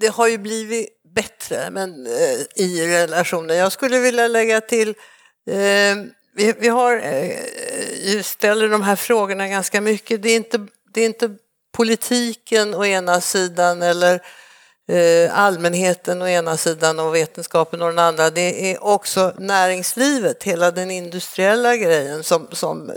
[0.00, 2.06] Det har ju blivit bättre men,
[2.56, 3.56] i relationen.
[3.56, 4.88] Jag skulle vilja lägga till
[5.50, 5.96] eh,
[6.38, 10.22] vi, vi har, eh, ställer de här frågorna ganska mycket.
[10.22, 11.30] Det är inte, det är inte
[11.76, 14.20] politiken å ena sidan eller eh,
[15.32, 18.30] allmänheten å ena sidan och vetenskapen å den andra.
[18.30, 22.90] Det är också näringslivet, hela den industriella grejen som, som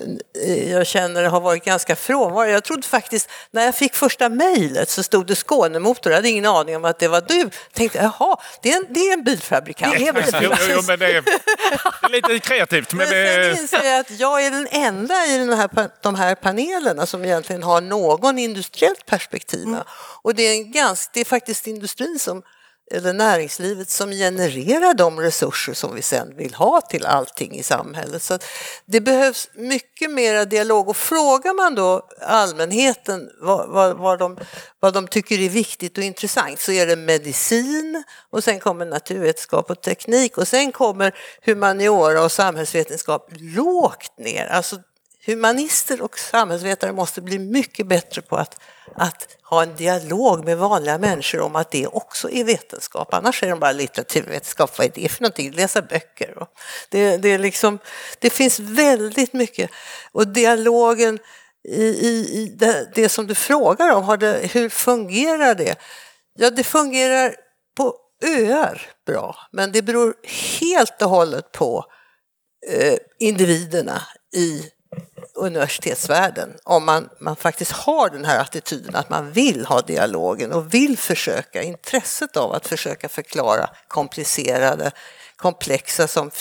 [0.46, 2.54] eh, jag känner har varit ganska frånvarande.
[2.54, 6.46] Jag trodde faktiskt, när jag fick första mejlet så stod det Skånemotor, jag hade ingen
[6.46, 7.50] aning om att det var du.
[7.74, 9.96] Tänkte, jaha, det är en, det är en bilfabrikant.
[10.00, 11.28] Jo, jo, jo, men det är, det
[12.02, 12.94] är lite kreativt.
[12.94, 15.70] Men Men det, sen inser jag att jag är den enda i den här,
[16.02, 19.68] de här panelerna som egentligen har någon industriellt perspektiv.
[19.68, 19.80] Mm.
[20.22, 22.44] Och det är, en ganska, det är faktiskt industrin som
[22.94, 28.24] eller näringslivet som genererar de resurser som vi sen vill ha till allting i samhället.
[28.24, 28.40] Så
[28.86, 34.38] det behövs mycket mera dialog och frågar man då allmänheten vad, vad, vad, de,
[34.80, 39.70] vad de tycker är viktigt och intressant så är det medicin och sen kommer naturvetenskap
[39.72, 41.16] och teknik och sen kommer
[41.46, 44.46] humaniora och samhällsvetenskap lågt ner.
[44.46, 44.78] Alltså
[45.26, 48.62] humanister och samhällsvetare måste bli mycket bättre på att,
[48.96, 53.14] att ha en dialog med vanliga människor om att det också är vetenskap.
[53.14, 54.78] Annars är de bara litteraturvetenskap.
[54.78, 55.52] Vad är det för någonting?
[55.52, 56.48] Läsa böcker.
[56.90, 57.80] Det, det, är liksom,
[58.20, 59.70] det finns väldigt mycket.
[60.12, 61.20] Och dialogen
[61.64, 65.76] i, i, i det, det som du frågar om, har det, hur fungerar det?
[66.34, 67.36] Ja, det fungerar
[67.78, 67.96] på
[68.26, 70.16] öar bra, men det beror
[70.60, 71.86] helt och hållet på
[72.68, 74.02] eh, individerna
[74.36, 74.64] i
[75.46, 80.74] universitetsvärlden om man, man faktiskt har den här attityden att man vill ha dialogen och
[80.74, 84.92] vill försöka, intresset av att försöka förklara komplicerade,
[85.36, 86.32] komplexa, som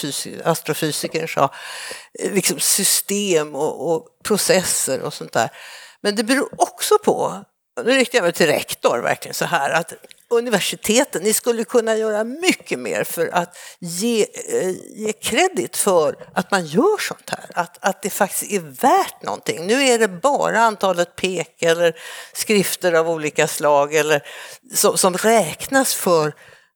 [0.45, 1.55] astrofysikern sa,
[2.19, 5.51] eh, liksom system och, och processer och sånt där.
[6.01, 7.45] Men det beror också på,
[7.85, 9.93] nu riktar jag mig till rektor verkligen så här, att
[10.31, 14.27] universiteten, ni skulle kunna göra mycket mer för att ge,
[14.61, 19.23] eh, ge kredit för att man gör sånt här, att, att det faktiskt är värt
[19.23, 19.67] någonting.
[19.67, 21.97] Nu är det bara antalet pek eller
[22.33, 24.23] skrifter av olika slag eller,
[24.75, 26.33] som, som räknas för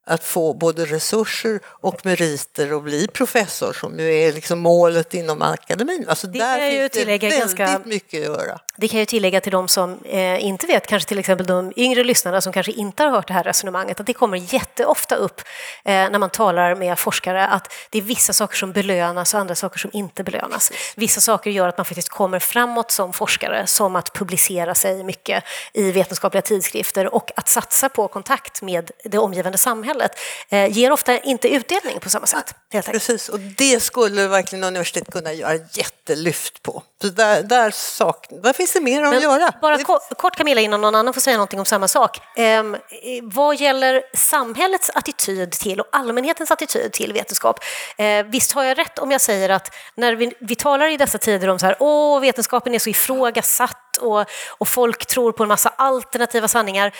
[0.06, 5.42] att få både resurser och meriter och bli professor som ju är liksom målet inom
[5.42, 6.04] akademin.
[6.08, 8.58] Alltså Det där ju finns det väldigt ganska- mycket att göra.
[8.76, 12.04] Det kan jag tillägga till de som eh, inte vet, kanske till exempel de yngre
[12.04, 15.40] lyssnarna som kanske inte har hört det här resonemanget, att det kommer jätteofta upp
[15.84, 19.54] eh, när man talar med forskare att det är vissa saker som belönas och andra
[19.54, 20.72] saker som inte belönas.
[20.96, 25.44] Vissa saker gör att man faktiskt kommer framåt som forskare, som att publicera sig mycket
[25.72, 30.10] i vetenskapliga tidskrifter och att satsa på kontakt med det omgivande samhället
[30.48, 32.54] eh, ger ofta inte utdelning på samma sätt.
[32.92, 36.82] Precis, och det skulle verkligen universitet kunna göra jättelyft på.
[37.02, 39.52] Så där, där, sak, där finns det mer att göra.
[39.60, 42.20] Bara kort, kort Camilla, innan någon annan får säga någonting om samma sak.
[42.36, 42.80] Ehm, eh,
[43.22, 47.60] vad gäller samhällets attityd till och allmänhetens attityd till vetenskap.
[47.98, 51.18] Eh, visst har jag rätt om jag säger att när vi, vi talar i dessa
[51.18, 54.24] tider om så här, åh, vetenskapen är så ifrågasatt och,
[54.58, 56.94] och folk tror på en massa alternativa sanningar.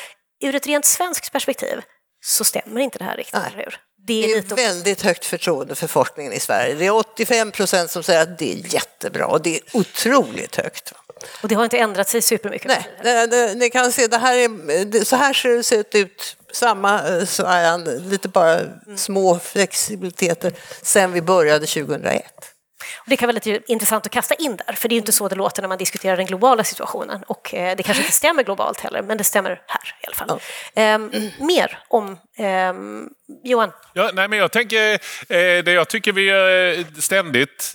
[0.45, 1.83] Ur ett rent svenskt perspektiv
[2.25, 3.51] så stämmer inte det här riktigt, Nej.
[3.53, 3.79] eller hur?
[4.07, 4.55] Det är Det är lite...
[4.55, 6.75] väldigt högt förtroende för forskningen i Sverige.
[6.75, 10.93] Det är 85 procent som säger att det är jättebra och det är otroligt högt.
[11.43, 12.69] Och det har inte ändrat sig supermycket.
[12.69, 15.95] Nej, det, det, ni kan se, det här är, det, så här ser det sett
[15.95, 16.37] ut.
[16.53, 18.61] Samma, eh, så är han, lite bara
[18.97, 20.53] små flexibiliteter
[20.83, 22.54] sen vi började 2001.
[22.99, 25.13] Och det kan vara lite intressant att kasta in där, för det är ju inte
[25.13, 27.23] så det låter när man diskuterar den globala situationen.
[27.27, 30.41] Och eh, det kanske inte stämmer globalt heller, men det stämmer här i alla fall.
[30.75, 33.09] Ehm, mer om ehm,
[33.45, 33.73] Johan.
[33.93, 37.75] Ja, nej, men jag tänker, eh, det jag tycker vi gör eh, ständigt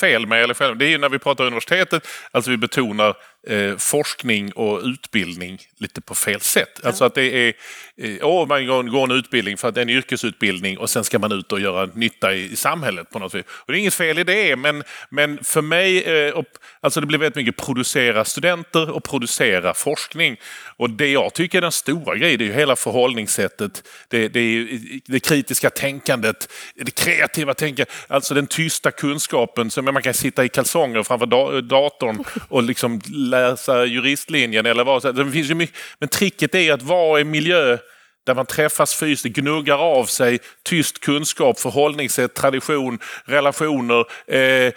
[0.00, 3.16] fel med, eller fel, det är ju när vi pratar universitetet, alltså vi betonar
[3.48, 6.84] eh, forskning och utbildning lite på fel sätt.
[6.84, 7.54] Alltså att det är,
[7.96, 11.18] eh, åh, man går, en utbildning för att det är en yrkesutbildning och sen ska
[11.18, 13.44] man ut och göra nytta i, i samhället på något vis.
[13.48, 16.44] Och det är inget fel i det, men, men för mig, eh, och,
[16.80, 20.36] alltså det blir väldigt mycket producera studenter och producera forskning.
[20.76, 24.40] Och det jag tycker är den stora grejen, det är ju hela förhållningssättet, det, det
[24.40, 30.44] är det kritiska tänkandet, det kreativa tänkandet, alltså den tysta kunskapen som man kan sitta
[30.44, 33.00] i kalsonger framför da- datorn och liksom
[33.40, 35.12] läsa juristlinjen eller vad så.
[35.12, 37.78] Det finns ju mycket, men tricket är att vara i en miljö
[38.26, 44.72] där man träffas fysiskt, gnuggar av sig tyst kunskap, förhållningssätt, tradition, relationer, eh,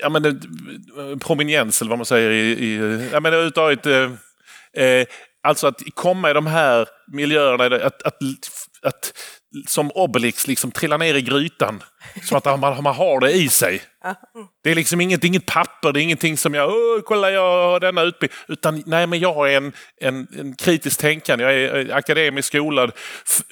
[0.00, 2.30] ja, men, eh, prominens eller vad man säger.
[2.30, 2.76] I, i,
[3.12, 4.10] ja, men, överhuvudtaget, eh,
[4.84, 5.06] eh,
[5.42, 8.18] alltså att komma i de här miljöerna, att, att,
[8.82, 9.12] att
[9.68, 11.82] som Obelix liksom trilla ner i grytan
[12.22, 13.82] som att man, man har det i sig.
[14.64, 17.80] Det är liksom inget, inget papper, det är ingenting som jag, Åh, kolla jag har
[17.80, 18.38] denna utbildning.
[18.48, 22.92] Utan nej, men jag är en, en, en kritiskt tänkande, jag är akademiskt skolad.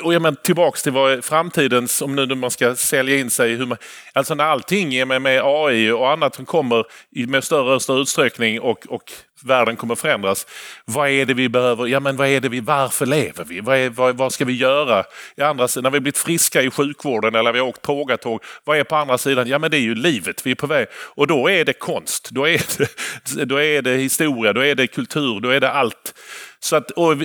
[0.03, 3.67] Och jag men, tillbaks till vad framtidens, om nu man ska sälja in sig, hur
[3.67, 3.79] man,
[4.13, 6.85] alltså när allting med, med AI och annat som kommer
[7.27, 9.13] med större och större utsträckning och, och
[9.45, 10.47] världen kommer förändras.
[10.85, 11.87] Vad är det vi behöver?
[11.87, 13.61] Ja, men vad är det vi, varför lever vi?
[13.61, 15.05] Vad, är, vad, vad ska vi göra?
[15.37, 18.85] I andra, när vi blivit friska i sjukvården eller vi har åkt pågatåg, vad är
[18.85, 19.49] på andra sidan?
[19.49, 20.47] Ja, men det är ju livet.
[20.47, 23.97] Vi är på väg och då är det konst, då är det, då är det
[23.97, 26.15] historia, då är det kultur, då är det allt.
[26.61, 27.17] Så att, och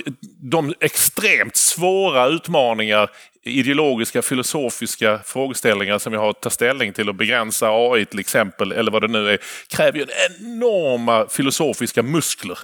[0.42, 3.10] de extremt svåra utmaningar,
[3.44, 8.72] ideologiska, filosofiska frågeställningar som vi har att ta ställning till och begränsa AI till exempel,
[8.72, 12.58] eller vad det nu är, kräver ju enorma filosofiska muskler.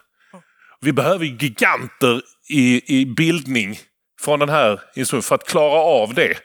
[0.80, 3.78] Vi behöver giganter i, i bildning
[4.20, 6.38] från den här institutionen för att klara av det.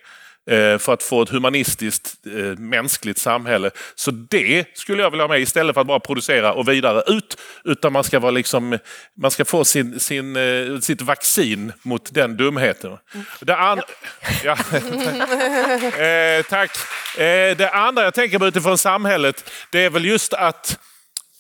[0.49, 3.71] Eh, för att få ett humanistiskt, eh, mänskligt samhälle.
[3.95, 7.37] Så det skulle jag vilja ha med istället för att bara producera och vidare ut.
[7.63, 8.77] Utan man ska, vara liksom,
[9.17, 12.97] man ska få sin, sin, eh, sitt vaccin mot den dumheten.
[13.41, 13.81] Det an-
[14.43, 14.51] ja.
[16.03, 16.71] eh, tack.
[17.17, 20.79] Eh, det andra jag tänker på utifrån samhället, det är väl just att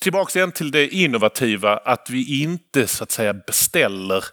[0.01, 4.25] tillbaka igen till det innovativa, att vi inte så att säga beställer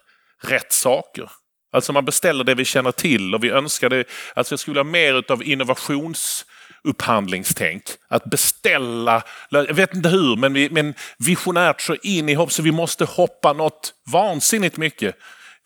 [0.43, 1.31] rätt saker.
[1.73, 4.05] Alltså man beställer det vi känner till och vi önskar det.
[4.35, 7.83] Alltså jag skulle ha mer av innovationsupphandlingstänk.
[8.09, 12.63] Att beställa, jag vet inte hur, men, vi, men visionärt så in i hopp så
[12.63, 15.17] vi måste hoppa något vansinnigt mycket.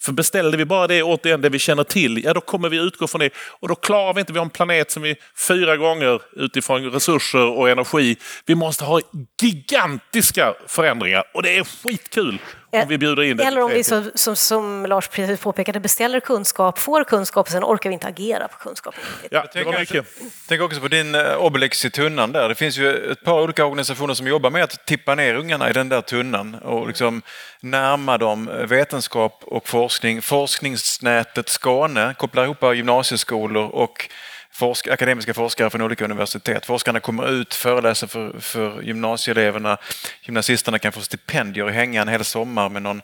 [0.03, 3.07] För beställer vi bara det återigen, det vi känner till, ja då kommer vi utgå
[3.07, 3.31] från det.
[3.61, 5.17] Och då klarar vi inte, vi har en planet som vi
[5.49, 8.17] fyra gånger utifrån resurser och energi.
[8.47, 9.01] Vi måste ha
[9.43, 12.39] gigantiska förändringar och det är skitkul
[12.73, 13.45] om vi bjuder in det.
[13.45, 17.65] Eller om vi, så, som, som Lars precis påpekade, beställer kunskap, får kunskap och sen
[17.65, 19.01] orkar vi inte agera på kunskapen.
[19.31, 20.07] Ja, var mycket.
[20.49, 22.49] Tänk också på din eh, Obelix i tunnan där.
[22.49, 25.73] Det finns ju ett par olika organisationer som jobbar med att tippa ner ungarna i
[25.73, 27.23] den där tunnan och liksom
[27.61, 30.23] närma dem vetenskap och forskning.
[30.23, 34.09] Forskningsnätet Skåne kopplar ihop gymnasieskolor och
[34.53, 36.67] forsk akademiska forskare från olika universitet.
[36.67, 39.79] Forskarna kommer ut, föreläser för, för gymnasieeleverna.
[40.23, 43.03] Gymnasisterna kan få stipendier och hänga en hel sommar med någon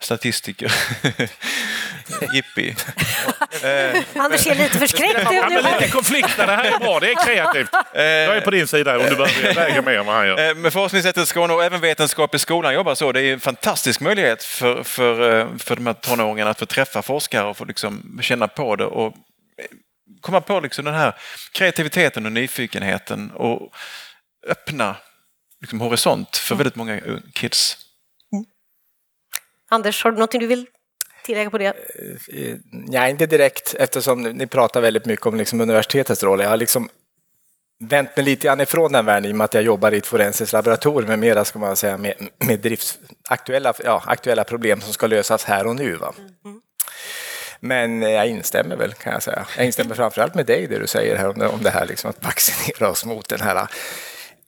[0.00, 0.72] statistiker.
[2.34, 2.74] Jippi.
[4.14, 5.56] Anders ser lite förskräckt ut Ja, nu.
[5.62, 7.68] lite konflikter, det här är bra, det är kreativt.
[7.94, 10.48] Jag är på din sida om du behöver väga med om vad han gör.
[10.48, 13.12] Eh, Med Forskningssättet Skåne och även Vetenskap i skolan jobbar så.
[13.12, 17.02] Det är en fantastisk möjlighet för, för, eh, för de här tonåringarna att få träffa
[17.02, 19.14] forskare och få liksom känna på det och
[20.20, 21.14] komma på liksom den här
[21.52, 23.74] kreativiteten och nyfikenheten och
[24.46, 24.96] öppna
[25.60, 27.76] liksom horisont för väldigt många eh, kids.
[29.70, 30.66] Anders, har du något du vill
[31.24, 31.66] tillägga på det?
[31.66, 36.40] Eh, Nej, inte direkt eftersom ni pratar väldigt mycket om liksom universitetets roll.
[36.40, 36.88] Jag har liksom
[37.80, 40.06] vänt mig lite grann ifrån den världen i och med att jag jobbar i ett
[40.06, 42.14] forensiskt laboratorium med mera, ska man säga, med,
[42.46, 42.98] med drifts,
[43.28, 45.94] aktuella, ja, aktuella problem som ska lösas här och nu.
[45.96, 46.14] Va?
[47.60, 49.46] Men jag instämmer väl, kan jag säga.
[49.56, 52.10] Jag instämmer framförallt med dig, det du säger här om det, om det här liksom,
[52.10, 53.68] att vaccinera oss mot den här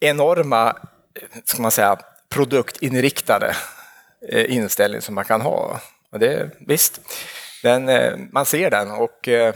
[0.00, 0.76] enorma,
[1.44, 1.98] ska man säga,
[2.28, 3.56] produktinriktade
[4.28, 5.80] eh, inställning som man kan ha.
[6.12, 7.00] Och det, visst,
[7.62, 9.54] den, eh, man ser den och eh,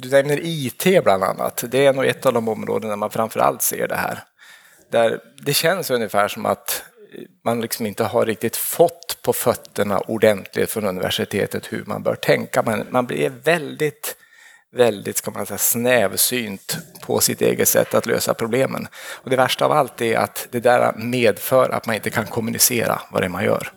[0.00, 1.64] du nämner IT bland annat.
[1.68, 4.24] Det är nog ett av de områden där man framförallt ser det här.
[4.90, 6.84] Där det känns ungefär som att
[7.44, 12.62] man liksom inte har riktigt fått på fötterna ordentligt från universitetet hur man bör tänka.
[12.62, 14.16] Man, man blir väldigt,
[14.72, 18.88] väldigt ska man säga, snävsynt på sitt eget sätt att lösa problemen.
[18.94, 23.00] Och det värsta av allt är att det där medför att man inte kan kommunicera
[23.10, 23.72] vad det är man gör.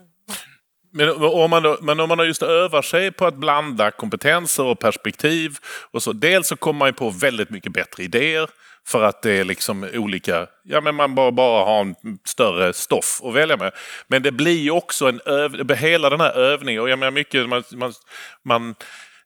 [0.93, 4.79] Men om, man då, men om man just övar sig på att blanda kompetenser och
[4.79, 5.57] perspektiv
[5.91, 6.13] och så.
[6.13, 8.49] Dels så kommer man ju på väldigt mycket bättre idéer
[8.87, 13.21] för att det är liksom olika, ja men man bara, bara har en större stoff
[13.23, 13.71] att välja med.
[14.07, 17.49] Men det blir ju också en öv, hela den här övningen och jag menar mycket,
[17.49, 17.93] man, man,
[18.43, 18.75] man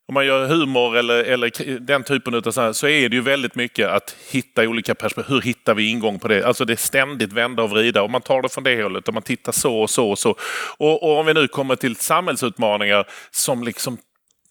[0.07, 3.55] om man gör humor eller, eller den typen av sånt, så är det ju väldigt
[3.55, 5.33] mycket att hitta olika perspektiv.
[5.33, 6.43] Hur hittar vi ingång på det?
[6.43, 9.13] Alltså det är ständigt vända och vrida och man tar det från det hållet och
[9.13, 10.35] man tittar så och så och så.
[10.77, 13.97] Och, och om vi nu kommer till samhällsutmaningar som liksom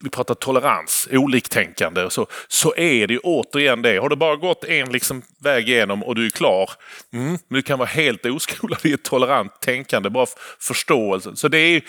[0.04, 3.98] vi pratar tolerans, oliktänkande och så, så är det ju återigen det.
[3.98, 6.70] Har du bara gått en liksom väg igenom och du är klar,
[7.12, 10.26] mm, men du kan vara helt oskolad i ett tolerant tänkande, bara
[10.58, 11.36] förståelse.
[11.36, 11.82] Så det är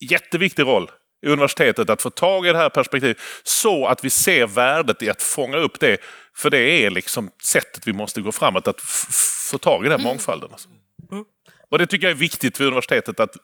[0.00, 0.90] jätteviktig roll
[1.26, 5.10] i universitetet att få tag i det här perspektivet så att vi ser värdet i
[5.10, 6.00] att fånga upp det.
[6.36, 8.80] För det är liksom sättet vi måste gå framåt, att
[9.50, 10.48] få tag i den här mångfalden.
[10.52, 10.68] Alltså.
[11.70, 13.36] Och det tycker jag är viktigt för universitetet att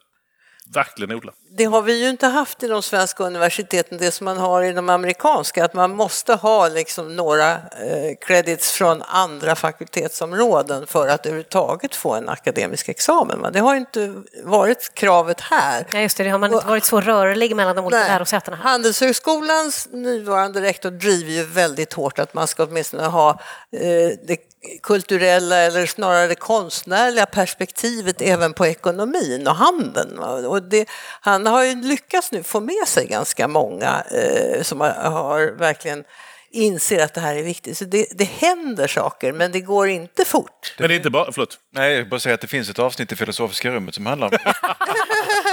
[0.73, 1.33] verkligen odla.
[1.57, 4.73] Det har vi ju inte haft i de svenska universiteten, det som man har i
[4.73, 11.27] de amerikanska, att man måste ha liksom några eh, credits från andra fakultetsområden för att
[11.27, 13.53] överhuvudtaget få en akademisk examen.
[13.53, 15.87] Det har ju inte varit kravet här.
[15.93, 18.09] Ja, just det, det har man inte varit så rörlig mellan de olika Nej.
[18.09, 18.57] lärosätena.
[18.57, 18.65] Här.
[18.65, 24.37] Handelshögskolans nuvarande rektor driver ju väldigt hårt att man ska åtminstone ha eh, det
[24.83, 30.19] kulturella eller snarare det konstnärliga perspektivet även på ekonomin och handeln.
[30.19, 30.61] va.
[30.63, 30.89] Och det,
[31.21, 36.05] han har ju lyckats nu få med sig ganska många eh, som har, har verkligen
[36.53, 37.79] inser att det här är viktigt.
[37.79, 40.75] Så det, det händer saker, men det går inte fort.
[40.79, 41.59] Men det är inte bara, förlåt.
[41.73, 44.33] Nej, jag bara säga att det finns ett avsnitt i Filosofiska rummet som handlar om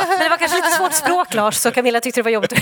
[0.07, 2.53] Men det var kanske lite svårt språk, Lars, så Camilla tyckte det var jobbigt.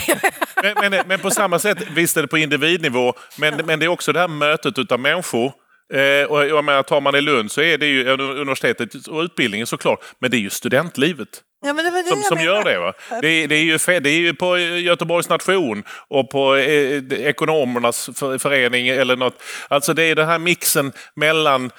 [0.63, 3.89] Men, men, men på samma sätt, visst är det på individnivå, men, men det är
[3.89, 5.53] också det här mötet utav människor.
[5.93, 9.67] Eh, och jag menar, tar man i Lund så är det ju universitetet och utbildningen
[9.67, 11.43] såklart, men det är ju studentlivet.
[11.65, 12.79] Ja, det det som, som gör det.
[12.79, 12.93] Va?
[13.21, 18.09] Det, är, det, är ju, det är ju på Göteborgs nation och på eh, ekonomernas
[18.15, 19.43] för, förening eller något.
[19.67, 21.71] Alltså det är den här mixen mellan...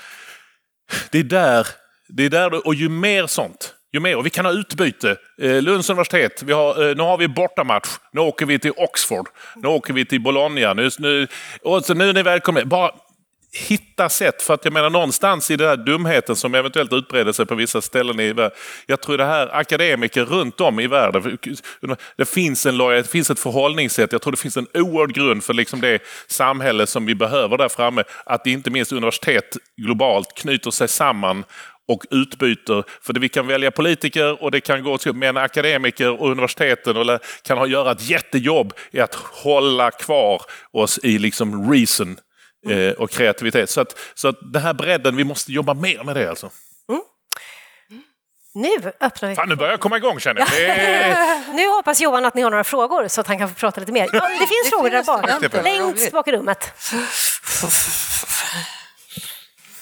[1.11, 1.67] Det är där,
[2.09, 4.17] det är där och ju mer sånt, ju mer.
[4.17, 5.17] Och vi kan ha utbyte.
[5.43, 7.89] Eh, Lunds universitet, vi har, eh, nu har vi bortamatch.
[8.13, 9.27] Nu åker vi till Oxford.
[9.57, 10.75] Nu åker vi till Bologna.
[10.75, 11.29] Nu, nu,
[11.63, 12.65] och så nu är ni välkomna.
[12.65, 12.91] Bara
[13.53, 14.43] hitta sätt.
[14.43, 17.81] För att jag menar någonstans i den här dumheten som eventuellt utbreder sig på vissa
[17.81, 18.59] ställen i världen.
[18.87, 21.39] Jag tror det här akademiker runt om i världen.
[22.17, 24.13] Det finns, en, det finns ett förhållningssätt.
[24.13, 27.69] Jag tror det finns en oerhörd grund för liksom det samhälle som vi behöver där
[27.69, 28.05] framme.
[28.27, 31.45] Att inte minst universitet globalt knyter sig samman
[31.89, 32.85] och utbyter.
[33.03, 36.97] För det, vi kan välja politiker och det kan gå till, men akademiker och universiteten
[36.97, 40.43] och kan ha, göra ett jättejobb i att hålla kvar
[40.73, 42.17] oss i liksom reason
[42.71, 43.71] eh, och kreativitet.
[43.71, 46.51] Så att, så att den här bredden, vi måste jobba mer med det alltså.
[48.55, 49.35] Nu öppnar vi.
[49.35, 50.49] Fan, nu börjar jag komma igång känner jag.
[50.51, 53.81] Det Nu hoppas Johan att ni har några frågor så att han kan få prata
[53.81, 54.09] lite mer.
[54.13, 55.65] Ja, det finns frågor där bak.
[55.65, 56.73] Längst bak i rummet.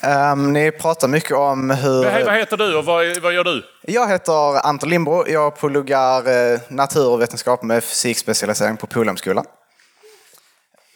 [0.01, 2.25] Ehm, ni pratar mycket om hur...
[2.25, 3.65] Vad heter du och vad, vad gör du?
[3.83, 5.29] Jag heter Anton Lindbro.
[5.29, 9.45] Jag pluggar eh, naturvetenskap med fysikspecialisering på Polhemskolan.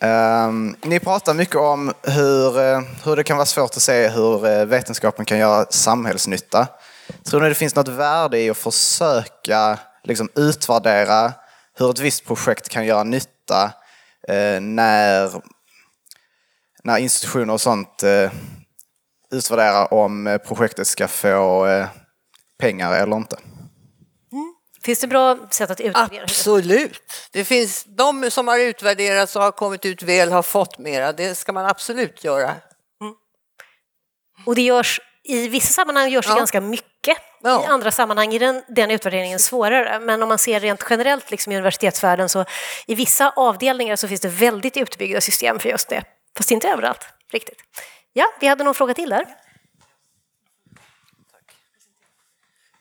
[0.02, 4.46] Ehm, ni pratar mycket om hur, eh, hur det kan vara svårt att se hur
[4.46, 6.66] eh, vetenskapen kan göra samhällsnytta.
[7.24, 11.32] Tror ni det finns något värde i att försöka liksom, utvärdera
[11.78, 13.72] hur ett visst projekt kan göra nytta
[14.28, 15.42] eh, när,
[16.84, 18.04] när institutioner och sånt
[19.32, 21.66] utvärderar om projektet ska få
[22.58, 23.36] pengar eller inte?
[24.82, 26.22] Finns det bra sätt att utvärdera?
[26.22, 27.28] Absolut.
[27.32, 31.12] Det finns de som har utvärderats och har kommit ut väl har fått mera.
[31.12, 32.54] Det ska man absolut göra.
[34.46, 36.36] Och det görs, i vissa sammanhang görs det Ja.
[36.36, 37.16] ganska mycket.
[37.42, 37.62] Ja.
[37.64, 40.00] I andra sammanhang är den, den utvärderingen svårare.
[40.00, 42.44] Men om man ser rent generellt liksom i universitetsvärlden så
[42.86, 46.04] i vissa avdelningar så finns det väldigt utbyggda system för just det.
[46.36, 47.58] Fast inte överallt riktigt.
[48.12, 49.20] Ja, vi hade någon fråga till där.
[49.20, 49.26] Eh,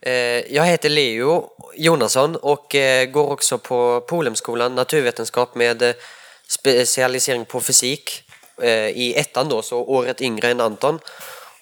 [0.01, 5.95] Eh, jag heter Leo Jonasson och eh, går också på Polhemskolan naturvetenskap med eh,
[6.47, 8.23] specialisering på fysik
[8.93, 10.99] i ettan då, så året yngre än Anton.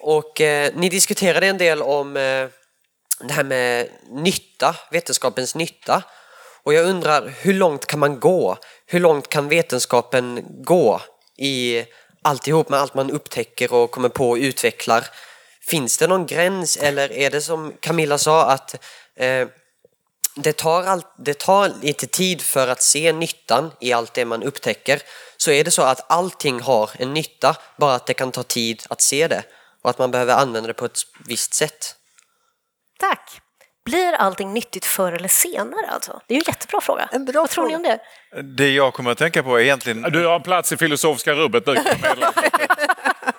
[0.00, 0.40] Och
[0.74, 6.02] ni diskuterade en del om det här med nytta, vetenskapens nytta.
[6.62, 8.56] Och jag undrar, hur långt kan man gå?
[8.86, 11.00] Hur långt kan vetenskapen gå
[11.36, 11.84] i
[12.22, 15.04] alltihop med allt man upptäcker och kommer på och utvecklar?
[15.68, 18.74] Finns det någon gräns eller är det som Camilla sa att
[19.16, 19.48] eh,
[20.34, 24.42] det, tar all, det tar lite tid för att se nyttan i allt det man
[24.42, 25.02] upptäcker.
[25.36, 28.82] Så är det så att allting har en nytta, bara att det kan ta tid
[28.90, 29.42] att se det
[29.82, 31.94] och att man behöver använda det på ett visst sätt.
[32.98, 33.40] Tack.
[33.84, 36.20] Blir allting nyttigt förr eller senare alltså?
[36.26, 37.08] Det är ju en jättebra fråga.
[37.12, 38.00] En bra Vad tror ni om det?
[38.42, 40.02] Det jag kommer att tänka på är egentligen...
[40.02, 41.74] Du har en plats i filosofiska rummet nu.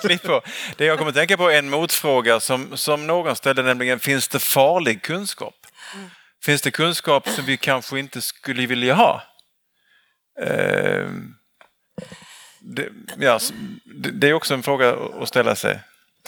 [0.00, 0.42] Klipp på.
[0.76, 4.28] Det jag kommer att tänka på är en motfråga som, som någon ställde, nämligen finns
[4.28, 5.54] det farlig kunskap?
[6.44, 9.22] Finns det kunskap som vi kanske inte skulle vilja ha?
[10.40, 11.08] Eh,
[12.60, 12.88] det,
[13.18, 13.38] ja,
[13.84, 15.80] det, det är också en fråga att ställa sig.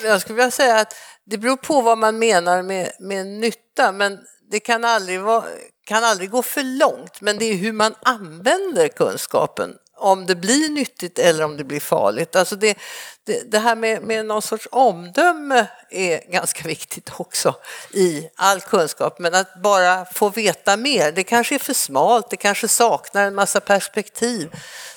[0.02, 4.18] Jag skulle vilja säga att det beror på vad man menar med, med nytta, men
[4.50, 5.44] det kan aldrig, vara,
[5.86, 7.20] kan aldrig gå för långt.
[7.20, 11.80] Men det är hur man använder kunskapen, om det blir nyttigt eller om det blir
[11.80, 12.36] farligt.
[12.36, 12.78] Alltså det,
[13.24, 17.54] det, det här med, med någon sorts omdöme är ganska viktigt också
[17.92, 19.18] i all kunskap.
[19.18, 23.34] Men att bara få veta mer, det kanske är för smalt, det kanske saknar en
[23.34, 24.50] massa perspektiv.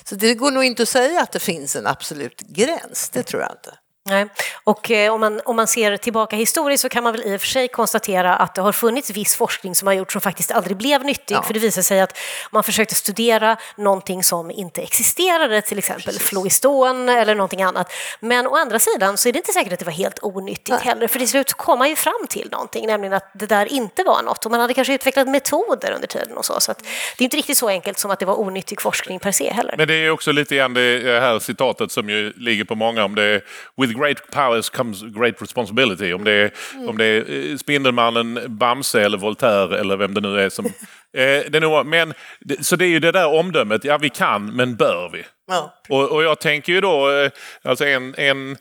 [0.04, 3.42] Så det går nog inte att säga att det finns en absolut gräns, det tror
[3.42, 3.74] jag inte.
[4.08, 4.26] Nej.
[4.64, 7.40] Och eh, om, man, om man ser tillbaka historiskt så kan man väl i och
[7.40, 10.76] för sig konstatera att det har funnits viss forskning som har gjorts som faktiskt aldrig
[10.76, 11.34] blev nyttig.
[11.34, 11.42] Ja.
[11.42, 12.18] För det visar sig att
[12.50, 17.92] man försökte studera någonting som inte existerade, till exempel floiston eller någonting annat.
[18.20, 21.08] Men å andra sidan så är det inte säkert att det var helt onyttigt heller.
[21.08, 24.22] För till slut kom man ju fram till någonting, nämligen att det där inte var
[24.22, 24.44] något.
[24.44, 26.60] Och man hade kanske utvecklat metoder under tiden och så.
[26.60, 26.78] Så att
[27.18, 29.74] det är inte riktigt så enkelt som att det var onyttig forskning per se heller.
[29.78, 33.14] Men det är också lite grann det här citatet som ju ligger på många om
[33.14, 33.42] det är
[33.76, 36.12] With great powers comes great responsibility.
[36.12, 36.50] Om det är,
[36.88, 40.66] om det är eh, Spindelmannen, Bamse eller Voltaire eller vem det nu är som...
[41.12, 42.14] Eh, det är nog, men,
[42.60, 45.24] så det är ju det där omdömet, ja vi kan, men bör vi?
[45.46, 45.74] Ja.
[45.88, 47.30] Och, och jag tänker ju då, eh,
[47.62, 48.56] alltså en, en,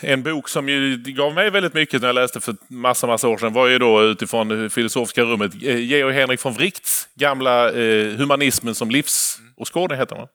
[0.00, 3.38] en bok som ju gav mig väldigt mycket när jag läste för massa, massa år
[3.38, 8.16] sedan var ju då utifrån det filosofiska rummet eh, Georg Henrik von Wrights gamla eh,
[8.16, 10.26] Humanismen som livsåskådning heter den.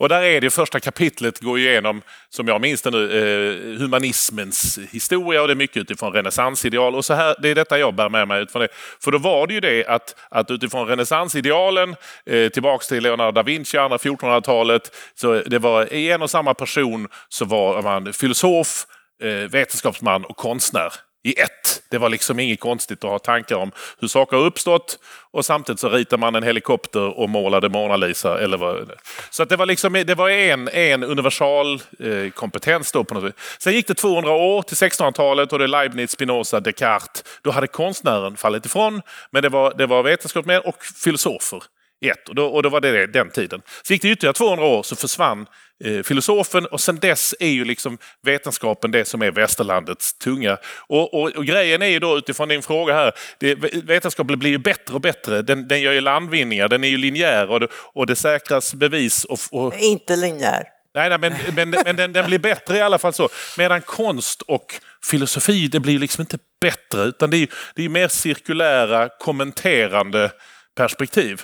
[0.00, 4.78] Och där är det första kapitlet går igenom, som jag minns det nu, eh, humanismens
[4.90, 6.94] historia och det är mycket utifrån renässansideal.
[6.94, 8.68] Och så här, det är detta jag bär med mig utifrån det.
[9.00, 11.96] För då var det ju det att, att utifrån renässansidealen,
[12.26, 16.54] eh, tillbaks till Leonardo da Vinci, andra 1400-talet, så det var i en och samma
[16.54, 18.86] person så var man filosof,
[19.22, 20.92] eh, vetenskapsman och konstnär
[21.24, 21.59] i ett.
[21.90, 24.98] Det var liksom inget konstigt att ha tankar om hur saker har uppstått
[25.30, 28.40] och samtidigt så ritar man en helikopter och målade Mona Lisa.
[28.40, 28.90] Eller vad.
[29.30, 33.24] Så att det var, liksom, det var en, en universal eh, kompetens då på något
[33.24, 33.40] sätt.
[33.58, 37.24] Sen gick det 200 år till 1600-talet och det är Leibniz, Spinoza, Descartes.
[37.42, 41.62] Då hade konstnären fallit ifrån men det var, det var vetenskapsmän och filosofer
[42.00, 42.28] i ett.
[42.28, 43.62] Och då, och då var det den tiden.
[43.82, 45.46] Så gick det ytterligare 200 år så försvann
[45.84, 50.58] eh, filosofen och sen dess är ju liksom vetenskapen det som är västerlandets tunga.
[50.86, 53.54] Och, och, och grejen är ju då utifrån din fråga här, det,
[53.84, 55.42] vetenskapen blir ju bättre och bättre.
[55.42, 59.24] Den, den gör ju landvinningar, den är ju linjär och det, och det säkras bevis.
[59.24, 60.64] Och, och, Inte linjär.
[60.94, 63.28] Nej, nej men, men, men den, den blir bättre i alla fall så.
[63.58, 64.74] Medan konst och
[65.04, 70.30] filosofi, det blir liksom inte bättre utan det är, det är mer cirkulära, kommenterande
[70.76, 71.42] perspektiv.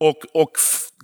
[0.00, 0.50] Och, och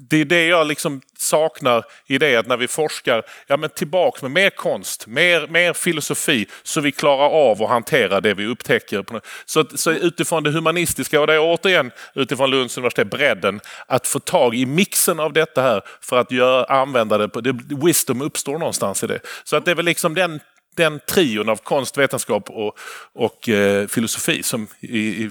[0.09, 4.23] det är det jag liksom saknar i det att när vi forskar, ja men tillbaks
[4.23, 9.05] med mer konst, mer, mer filosofi så vi klarar av att hantera det vi upptäcker.
[9.45, 14.19] Så, så utifrån det humanistiska och det är återigen utifrån Lunds universitet bredden att få
[14.19, 17.29] tag i mixen av detta här för att göra, använda det.
[17.29, 19.21] På, det wisdom uppstår någonstans i det.
[19.45, 20.41] Så att det är väl liksom den,
[20.77, 22.79] den trion av konst, vetenskap och,
[23.13, 25.31] och eh, filosofi som, i, i,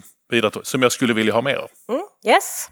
[0.63, 1.69] som jag skulle vilja ha mer av.
[1.89, 2.69] Mm, yes.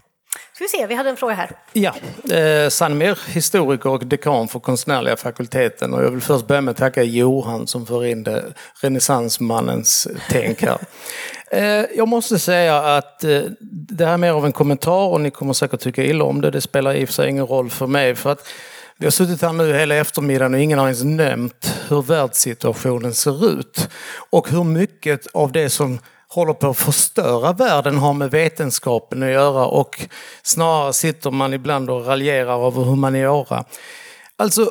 [0.52, 1.50] Ska vi se, vi hade en fråga här.
[1.72, 1.94] Ja,
[2.36, 5.94] eh, Sannemir, historiker och dekan för konstnärliga fakulteten.
[5.94, 8.44] Och jag vill först börja med att tacka Johan som för in det
[8.80, 10.78] renässansmannens tänk här.
[11.50, 15.30] Eh, jag måste säga att eh, det här är mer av en kommentar och ni
[15.30, 16.50] kommer säkert tycka illa om det.
[16.50, 18.14] Det spelar i och för sig ingen roll för mig.
[18.14, 18.48] För att
[18.98, 23.50] vi har suttit här nu hela eftermiddagen och ingen har ens nämnt hur världssituationen ser
[23.50, 23.88] ut.
[24.30, 25.98] Och hur mycket av det som
[26.28, 30.08] håller på att förstöra världen har med vetenskapen att göra och
[30.42, 33.64] snarare sitter man ibland och raljerar över humaniora.
[34.36, 34.70] Alltså,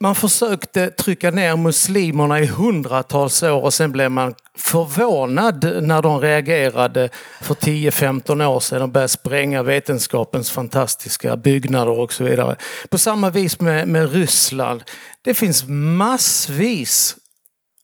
[0.00, 6.20] man försökte trycka ner muslimerna i hundratals år och sen blev man förvånad när de
[6.20, 7.08] reagerade
[7.40, 12.56] för 10-15 år sedan och började spränga vetenskapens fantastiska byggnader och så vidare.
[12.90, 14.82] På samma vis med, med Ryssland.
[15.22, 17.16] Det finns massvis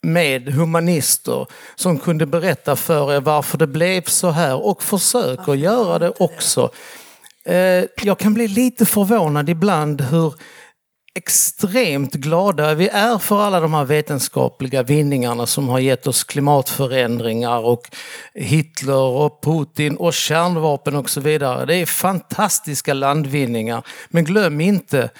[0.05, 5.98] med humanister som kunde berätta för er varför det blev så här och försöker göra
[5.98, 6.70] det också.
[7.46, 10.34] Eh, Jag kan bli lite förvånad ibland hur
[11.16, 17.59] extremt glada vi är för alla de här vetenskapliga vinningarna som har gett oss klimatförändringar
[17.59, 17.90] och
[18.34, 21.66] Hitler och Putin och kärnvapen och så vidare.
[21.66, 23.86] Det är fantastiska landvinningar.
[24.09, 25.11] Men glöm inte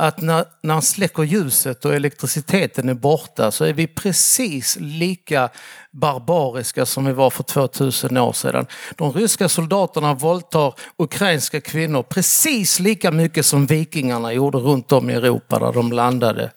[0.00, 5.48] att när, när han släcker ljuset och elektriciteten är borta så är vi precis lika
[5.90, 8.66] barbariska som vi var för 2000 år sedan.
[8.96, 15.14] De ryska soldaterna våldtar ukrainska kvinnor precis lika mycket som vikingarna gjorde runt om i
[15.14, 16.52] Europa där de landade.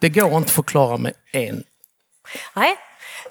[0.00, 1.64] Det går inte att förklara med en
[2.56, 2.76] Nej,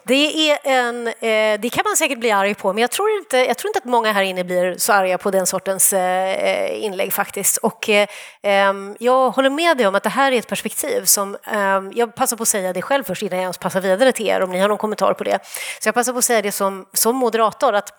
[0.04, 3.38] det, är en, eh, det kan man säkert bli arg på, men jag tror, inte,
[3.38, 7.14] jag tror inte att många här inne blir så arga på den sortens eh, inlägg
[7.14, 7.58] faktiskt.
[7.58, 8.08] Och, eh,
[8.43, 11.38] ehm, jag håller med dig om att det här är ett perspektiv som...
[11.43, 14.28] Ehm, jag passar på att säga det själv först innan jag ens passar vidare till
[14.28, 15.39] er, om ni har någon kommentar på det.
[15.80, 17.93] Så jag passar på att säga det som, som moderator, att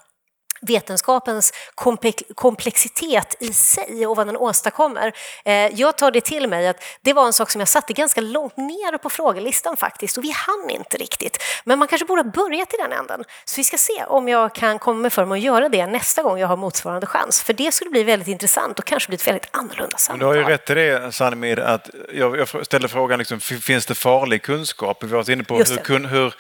[0.63, 5.13] vetenskapens komple- komplexitet i sig och vad den åstadkommer.
[5.45, 8.21] Eh, jag tar det till mig att det var en sak som jag satte ganska
[8.21, 11.43] långt ner på frågelistan faktiskt och vi hann inte riktigt.
[11.65, 13.25] Men man kanske borde ha börjat i den änden.
[13.45, 16.23] Så vi ska se om jag kan komma mig för mig att göra det nästa
[16.23, 17.43] gång jag har motsvarande chans.
[17.43, 20.19] För det skulle bli väldigt intressant och kanske bli ett väldigt annorlunda Men samtal.
[20.19, 24.43] du har ju rätt i det, Sannemir, att jag, ställde frågan, liksom, finns det farlig
[24.43, 25.03] kunskap?
[25.03, 26.35] Vi har varit inne på hur, hur,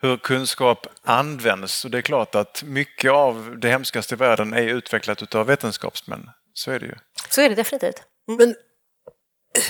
[0.00, 1.84] hur kunskap används.
[1.84, 6.30] Och det är klart att mycket av det hemskaste i världen är utvecklat av vetenskapsmän.
[6.54, 6.94] Så är det ju.
[7.28, 8.02] Så är det definitivt.
[8.38, 8.54] Men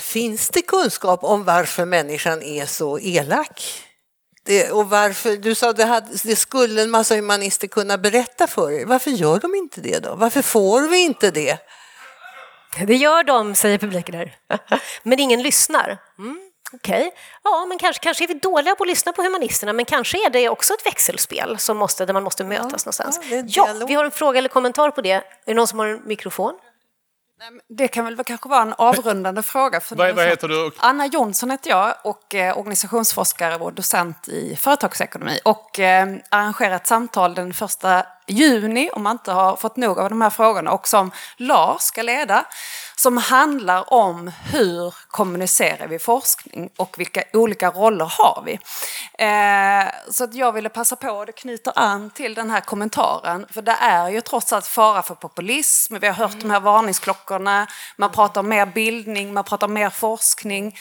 [0.00, 3.84] finns det kunskap om varför människan är så elak?
[4.44, 8.46] Det, och varför, du sa att det, hade, det skulle en massa humanister kunna berätta
[8.46, 8.86] för er.
[8.86, 10.14] Varför gör de inte det då?
[10.14, 11.58] Varför får vi inte det?
[12.86, 14.36] Det gör de, säger publiken här.
[15.02, 15.98] Men ingen lyssnar.
[16.18, 17.10] Mm, Okej,
[17.44, 20.30] ja, men kanske, kanske är vi dåliga på att lyssna på humanisterna, men kanske är
[20.30, 23.20] det också ett växelspel som måste, där man måste mötas någonstans.
[23.30, 23.88] ja, en Ja, dialog.
[23.88, 25.10] vi har en fråga eller kommentar på det.
[25.12, 26.54] Är det någon som har en mikrofon?
[27.68, 29.80] Det kan väl kanske vara en avrundande fråga.
[29.80, 30.70] För Vad- vad heter du?
[30.78, 35.40] Anna Jonsson heter jag och eh, organisationsforskare och docent i företagsekonomi.
[35.44, 40.08] Och eh, arrangerar ett samtal den första juni, om man inte har fått nog av
[40.10, 42.44] de här frågorna, och som Lars ska leda.
[42.98, 48.52] Som handlar om hur kommunicerar vi forskning och vilka olika roller har vi.
[49.24, 53.46] Eh, så att jag ville passa på, och det knyter an till den här kommentaren,
[53.50, 57.66] för det är ju trots allt fara för populism, vi har hört de här varningsklockorna,
[57.96, 60.76] man pratar om mer bildning, man pratar om mer forskning,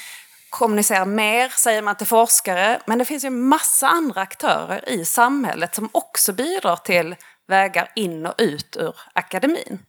[0.49, 5.05] kommunicera mer, säger man till forskare, men det finns ju en massa andra aktörer i
[5.05, 7.15] samhället som också bidrar till
[7.47, 9.79] vägar in och ut ur akademin.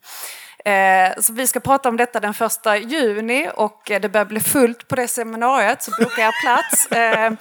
[0.65, 4.87] Eh, Så vi ska prata om detta den första juni och det börjar bli fullt
[4.87, 6.87] på det seminariet så boka er plats.
[6.91, 7.31] Eh,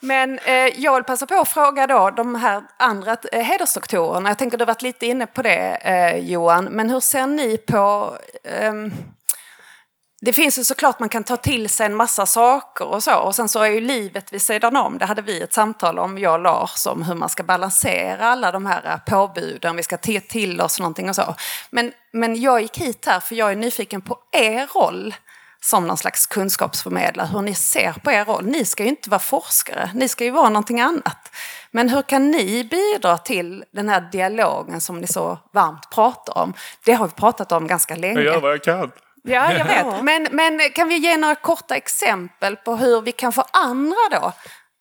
[0.00, 4.30] Men eh, jag vill passa på att fråga då de här andra eh, hedersdoktorerna.
[4.30, 7.56] Jag tänker du har varit lite inne på det eh, Johan, men hur ser ni
[7.58, 8.92] på ehm,
[10.20, 13.16] det finns ju såklart man kan ta till sig en massa saker och så.
[13.16, 14.98] Och sen så är ju livet vid sidan om.
[14.98, 18.52] Det hade vi ett samtal om, jag och Lars, om hur man ska balansera alla
[18.52, 19.76] de här eh, påbuden.
[19.76, 21.34] Vi ska ta till oss någonting och så.
[21.70, 25.14] Men, men jag gick hit här för jag är nyfiken på er roll
[25.62, 28.44] som någon slags kunskapsförmedlare, hur ni ser på er roll.
[28.44, 31.30] Ni ska ju inte vara forskare, ni ska ju vara någonting annat.
[31.70, 36.54] Men hur kan ni bidra till den här dialogen som ni så varmt pratar om?
[36.84, 38.20] Det har vi pratat om ganska länge.
[38.20, 38.90] Jag gör vad jag kan.
[39.22, 40.04] Ja, jag vet.
[40.04, 44.32] Men, men kan vi ge några korta exempel på hur vi kan få andra då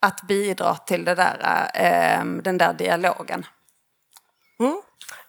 [0.01, 3.45] att bidra till det där, eh, den där dialogen?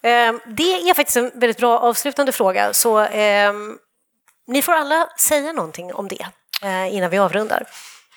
[0.03, 3.53] Eh, Det är faktiskt en väldigt bra avslutande fråga, så eh,
[4.47, 6.25] ni får alla säga någonting om det
[6.63, 7.63] eh, innan vi avrundar.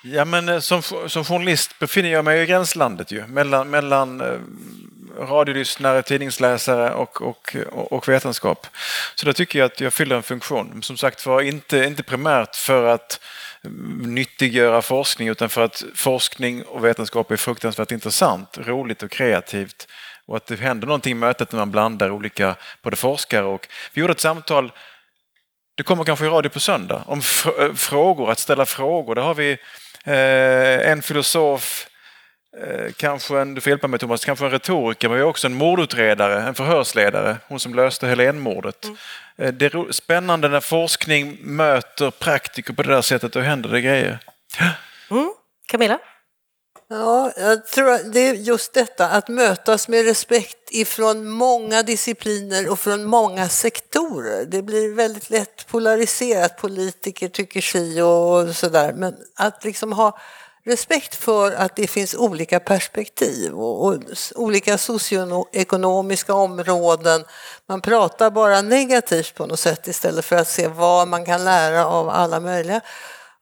[0.03, 4.39] Ja, men eh, som, som journalist befinner jag mig i gränslandet ju, mellan, mellan eh,
[5.19, 8.67] radiolyssnare, tidningsläsare och, och, och vetenskap.
[9.15, 10.83] Så där tycker jag att jag fyller en funktion.
[10.83, 13.19] Som sagt var, inte, inte primärt för att
[13.99, 19.87] nyttiggöra forskning utan för att forskning och vetenskap är fruktansvärt intressant, roligt och kreativt
[20.25, 23.67] och att det händer någonting i mötet när man blandar olika både forskare och...
[23.93, 24.71] Vi gjorde ett samtal
[25.77, 29.15] det kommer kanske i radio på söndag om fr- eh, frågor, att ställa frågor.
[29.15, 29.51] Där har vi
[30.03, 31.87] eh, en filosof,
[32.63, 35.47] eh, kanske en, du får hjälpa mig Thomas, kanske en retoriker, men vi har också
[35.47, 38.85] en mordutredare, en förhörsledare, hon som löste Helénmordet.
[39.37, 43.81] Eh, det är spännande när forskning möter praktiker på det där sättet, och händer det
[43.81, 44.19] grejer.
[45.67, 45.99] Camilla?
[46.87, 52.71] Ja, jag tror att det är just detta att mötas med respekt ifrån många discipliner
[52.71, 54.45] och från många sektorer.
[54.45, 60.19] Det blir väldigt lätt polariserat, politiker tycker si och sådär, men att liksom ha
[60.65, 64.01] respekt för att det finns olika perspektiv och, och
[64.35, 67.25] olika socioekonomiska områden.
[67.67, 71.87] Man pratar bara negativt på något sätt istället för att se vad man kan lära
[71.87, 72.81] av alla möjliga.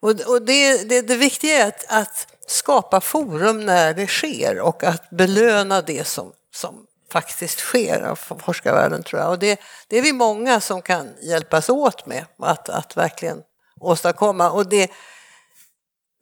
[0.00, 4.84] Och, och det, det, det viktiga är att, att skapa forum när det sker och
[4.84, 9.30] att belöna det som, som faktiskt sker av forskarvärlden tror jag.
[9.30, 13.42] Och det, det är vi många som kan hjälpas åt med att, att verkligen
[13.80, 14.50] åstadkomma.
[14.50, 14.90] Och det,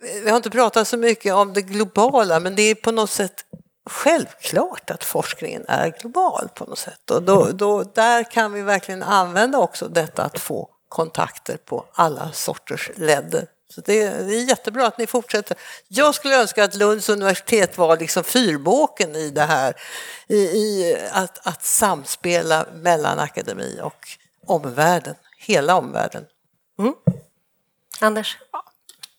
[0.03, 3.45] vi har inte pratat så mycket om det globala men det är på något sätt
[3.91, 7.11] självklart att forskningen är global på något sätt.
[7.11, 12.33] Och då, då, där kan vi verkligen använda också detta att få kontakter på alla
[12.33, 13.47] sorters ledder.
[13.75, 15.57] Så det, det är jättebra att ni fortsätter.
[15.89, 19.75] Jag skulle önska att Lunds universitet var liksom fyrbåken i det här,
[20.27, 24.09] i, i att, att samspela mellan akademi och
[24.47, 26.25] omvärlden, hela omvärlden.
[28.01, 28.39] Anders?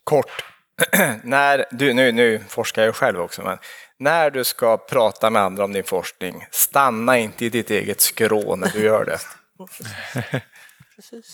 [0.04, 0.53] Kort.
[1.24, 3.58] när, du, nu, nu forskar jag själv också, men
[4.00, 8.56] när du ska prata med andra om din forskning, stanna inte i ditt eget skrå
[8.56, 9.20] när du gör det.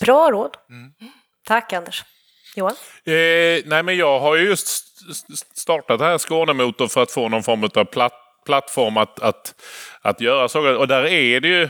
[0.00, 0.56] Bra råd.
[1.46, 2.04] Tack Anders.
[2.56, 2.74] Johan?
[3.04, 4.84] Eh, nej, men jag har ju just
[5.58, 8.12] startat det här Skånemotor för att få någon form av platt,
[8.46, 9.54] plattform att, att,
[10.00, 10.76] att göra saker.
[10.76, 11.68] Och där är det ju...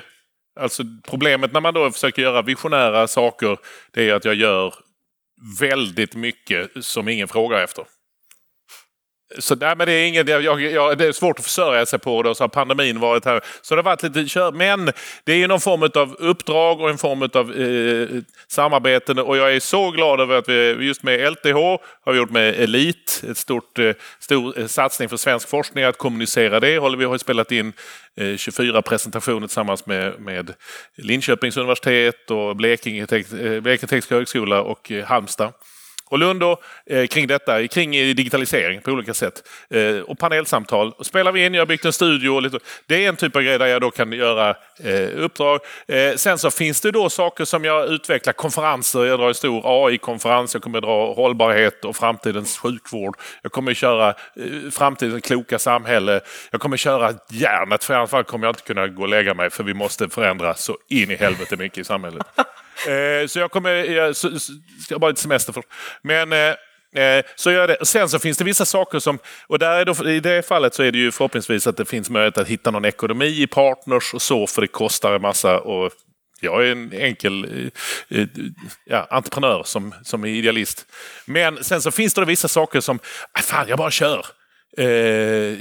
[0.60, 3.58] Alltså problemet när man då försöker göra visionära saker,
[3.90, 4.74] det är att jag gör
[5.60, 7.84] väldigt mycket som ingen frågar efter.
[9.38, 12.22] Så nej, men det, är inget, jag, jag, det är svårt att försörja sig på
[12.22, 13.40] det och så har pandemin varit här.
[13.62, 14.52] Så det har varit lite kör.
[14.52, 14.92] Men
[15.24, 19.18] det är ju någon form av uppdrag och en form av eh, samarbeten.
[19.18, 21.56] Och jag är så glad över att vi just med LTH
[22.04, 25.84] har vi gjort med Elit, ett stort, eh, stor eh, satsning för svensk forskning.
[25.84, 27.72] Att kommunicera det håller vi har spelat in
[28.16, 30.54] eh, 24 presentationer tillsammans med, med
[30.96, 35.52] Linköpings universitet och Blekinge, Tek- eh, Blekinge Tekniska högskola och eh, Halmstad
[36.10, 39.42] och Lund då, eh, kring detta, kring digitalisering på olika sätt.
[39.70, 40.92] Eh, och panelsamtal.
[40.98, 42.30] Och spelar vi in, jag har byggt en studio.
[42.30, 44.54] Och lite, det är en typ av grej där jag då kan göra
[44.84, 45.60] eh, uppdrag.
[45.88, 49.04] Eh, sen så finns det då saker som jag utvecklar, konferenser.
[49.04, 53.16] Jag drar en stor AI-konferens, jag kommer dra hållbarhet och framtidens sjukvård.
[53.42, 56.20] Jag kommer köra eh, framtidens kloka samhälle.
[56.50, 59.34] Jag kommer köra järnet, för i alla fall kommer jag inte kunna gå och lägga
[59.34, 62.26] mig för vi måste förändra så in i helvete mycket i samhället.
[62.88, 63.70] Eh, så jag kommer...
[63.70, 64.52] Jag, så, så,
[64.90, 65.68] har bara lite semester först.
[66.02, 66.32] Men...
[66.32, 66.54] Eh,
[66.96, 67.86] eh så gör jag det.
[67.86, 69.18] Sen så finns det vissa saker som...
[69.46, 72.10] Och där är då, I det fallet så är det ju förhoppningsvis att det finns
[72.10, 75.60] möjlighet att hitta någon ekonomi i partners och så, för det kostar en massa.
[75.60, 75.92] Och
[76.40, 78.26] jag är en enkel eh, eh,
[78.84, 80.86] ja, entreprenör som, som är idealist.
[81.24, 82.98] Men sen så finns det vissa saker som...
[83.38, 84.26] Äh, fan, jag bara kör.
[84.78, 84.86] Eh,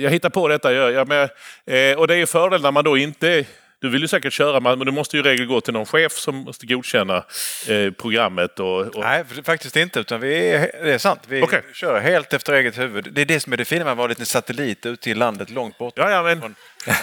[0.03, 0.73] jag hittar på detta.
[0.73, 1.29] Jag, jag, men,
[1.65, 3.45] eh, och det är fördel när man då inte...
[3.81, 6.11] Du vill ju säkert köra, men du måste ju i regel gå till någon chef
[6.11, 7.23] som måste godkänna
[7.67, 8.59] eh, programmet.
[8.59, 9.03] Och, och...
[9.03, 9.99] Nej, faktiskt inte.
[9.99, 11.21] Utan vi är, det är sant.
[11.27, 11.61] Vi Okej.
[11.73, 13.07] kör helt efter eget huvud.
[13.11, 15.13] Det är det som är det fina med att vara en liten satellit ute i
[15.13, 15.93] landet långt bort.
[15.95, 16.55] Ja, ja, men,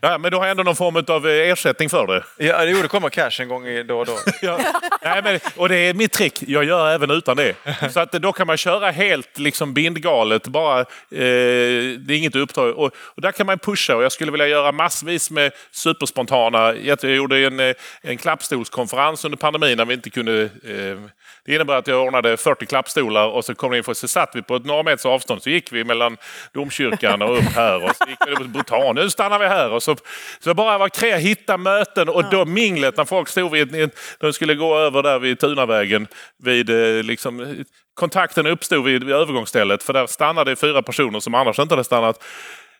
[0.00, 2.46] ja, men du har ändå någon form av eh, ersättning för det.
[2.46, 4.18] Ja, det kommer cash en gång i- då och då.
[4.42, 4.58] Ja.
[5.02, 6.42] Nej, men, och det är mitt trick.
[6.46, 7.54] Jag gör även utan det.
[7.92, 10.46] Så att då kan man köra helt liksom bindgalet.
[10.48, 12.78] Bara, eh, det är inget uppdrag.
[12.78, 13.96] Och, och där kan man pusha.
[13.96, 16.74] Och jag skulle vilja göra massvis med superspontana.
[16.74, 20.42] Jag gjorde en, eh, en klappstolskonferens under pandemin när vi inte kunde...
[20.42, 21.10] Eh,
[21.44, 23.98] det innebär att jag ordnade 40 klappstolar och så kom det in folk.
[23.98, 25.42] Så satt vi på ett några meters avstånd.
[25.42, 26.16] Så gick vi mellan
[26.54, 27.84] domkyrkan och upp här.
[27.84, 28.94] Och så gick vi på Botan.
[28.94, 29.70] Nu stannar vi här.
[29.70, 29.96] Och så,
[30.40, 33.90] så bara var kreativ, hitta möten och då minglet när folk stod vid...
[34.20, 36.06] De skulle gå över där vid Tunavägen.
[36.38, 37.64] Vid, eh, liksom,
[37.94, 39.82] kontakten uppstod vid, vid övergångsstället.
[39.82, 42.24] För där stannade fyra personer som annars inte hade stannat.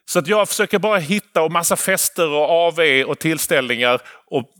[0.04, 4.00] Så att jag försöker bara hitta och massa fester och AV och tillställningar.
[4.26, 4.50] Och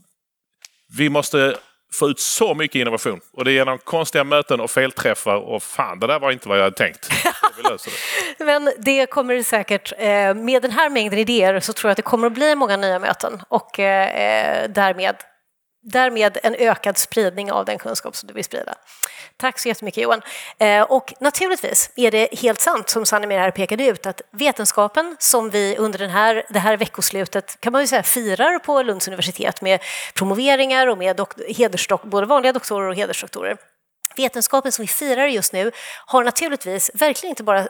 [0.97, 1.55] vi måste
[1.93, 3.19] få ut så mycket innovation.
[3.33, 5.35] Och det är genom konstiga möten och felträffar.
[5.35, 7.09] Och fan, det där var inte vad jag hade tänkt.
[8.37, 8.45] Det.
[8.45, 11.97] Men det kommer det säkert, eh, med den här mängden idéer så tror jag att
[11.97, 15.15] det kommer att bli många nya möten och eh, därmed,
[15.81, 18.75] därmed en ökad spridning av den kunskap som du vill sprida.
[19.37, 20.21] Tack så jättemycket Johan.
[20.57, 25.49] Eh, och naturligtvis är det helt sant som Sanne här pekade ut att vetenskapen som
[25.49, 29.61] vi under den här, det här veckoslutet kan man ju säga firar på Lunds universitet
[29.61, 29.79] med
[30.13, 33.57] promoveringar och med hedersdok- både vanliga doktorer och hedersdoktorer.
[34.15, 35.71] Vetenskapen som vi firar just nu
[36.05, 37.67] har naturligtvis verkligen inte bara eh,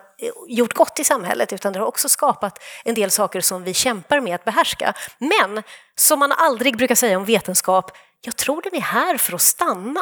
[0.47, 4.19] gjort gott i samhället utan det har också skapat en del saker som vi kämpar
[4.19, 4.93] med att behärska.
[5.17, 5.63] Men
[5.95, 7.91] som man aldrig brukar säga om vetenskap,
[8.23, 10.01] jag tror den är här för att stanna.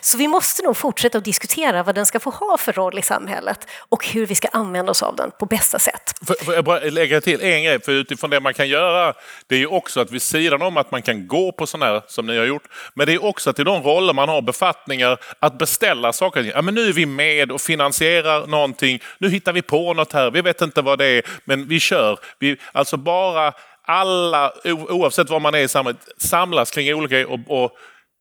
[0.00, 3.02] Så vi måste nog fortsätta att diskutera vad den ska få ha för roll i
[3.02, 6.12] samhället och hur vi ska använda oss av den på bästa sätt.
[6.26, 7.80] Får- Får jag bara lägga till en grej?
[7.82, 9.14] För utifrån det man kan göra,
[9.46, 12.02] det är ju också att vid sidan om att man kan gå på sådana här
[12.06, 12.62] som ni har gjort,
[12.94, 16.42] men det är också att i de roller man har, befattningar, att beställa saker.
[16.54, 19.00] Ja, men nu är vi med och finansierar någonting.
[19.18, 20.30] Nu hittar vi på något här.
[20.30, 22.18] Vi vet inte vad det är, men vi kör.
[22.38, 23.52] Vi, alltså bara
[23.86, 27.70] alla, oavsett var man är i samhället, samlas kring olika och, och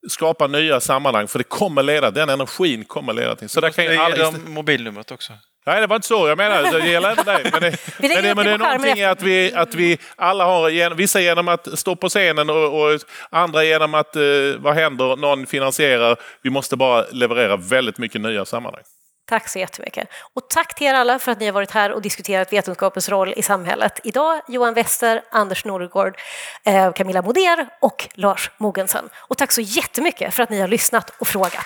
[0.10, 1.28] skapa nya sammanhang.
[1.28, 3.50] För det kommer leda, den energin kommer leda till.
[3.50, 5.34] Så där kan ju Det alla, gäller mobilnumret också.
[5.68, 6.80] Nej, det var inte så jag menade.
[6.80, 7.50] Det gäller även dig.
[7.52, 7.70] Men det,
[8.00, 11.22] Vi men det, men det är någonting i att vi, att vi alla har, vissa
[11.22, 14.22] genom att stå på scenen och, och andra genom att, eh,
[14.58, 16.18] vad händer, någon finansierar.
[16.42, 18.84] Vi måste bara leverera väldigt mycket nya sammanhang.
[19.28, 20.10] Tack så jättemycket.
[20.34, 23.34] Och tack till er alla för att ni har varit här och diskuterat vetenskapens roll
[23.38, 24.00] i samhället.
[24.04, 26.18] Idag Johan Wester, Anders Norgård,
[26.64, 29.10] eh, Camilla Moder och Lars Mogensen.
[29.16, 31.66] Och tack så jättemycket för att ni har lyssnat och frågat.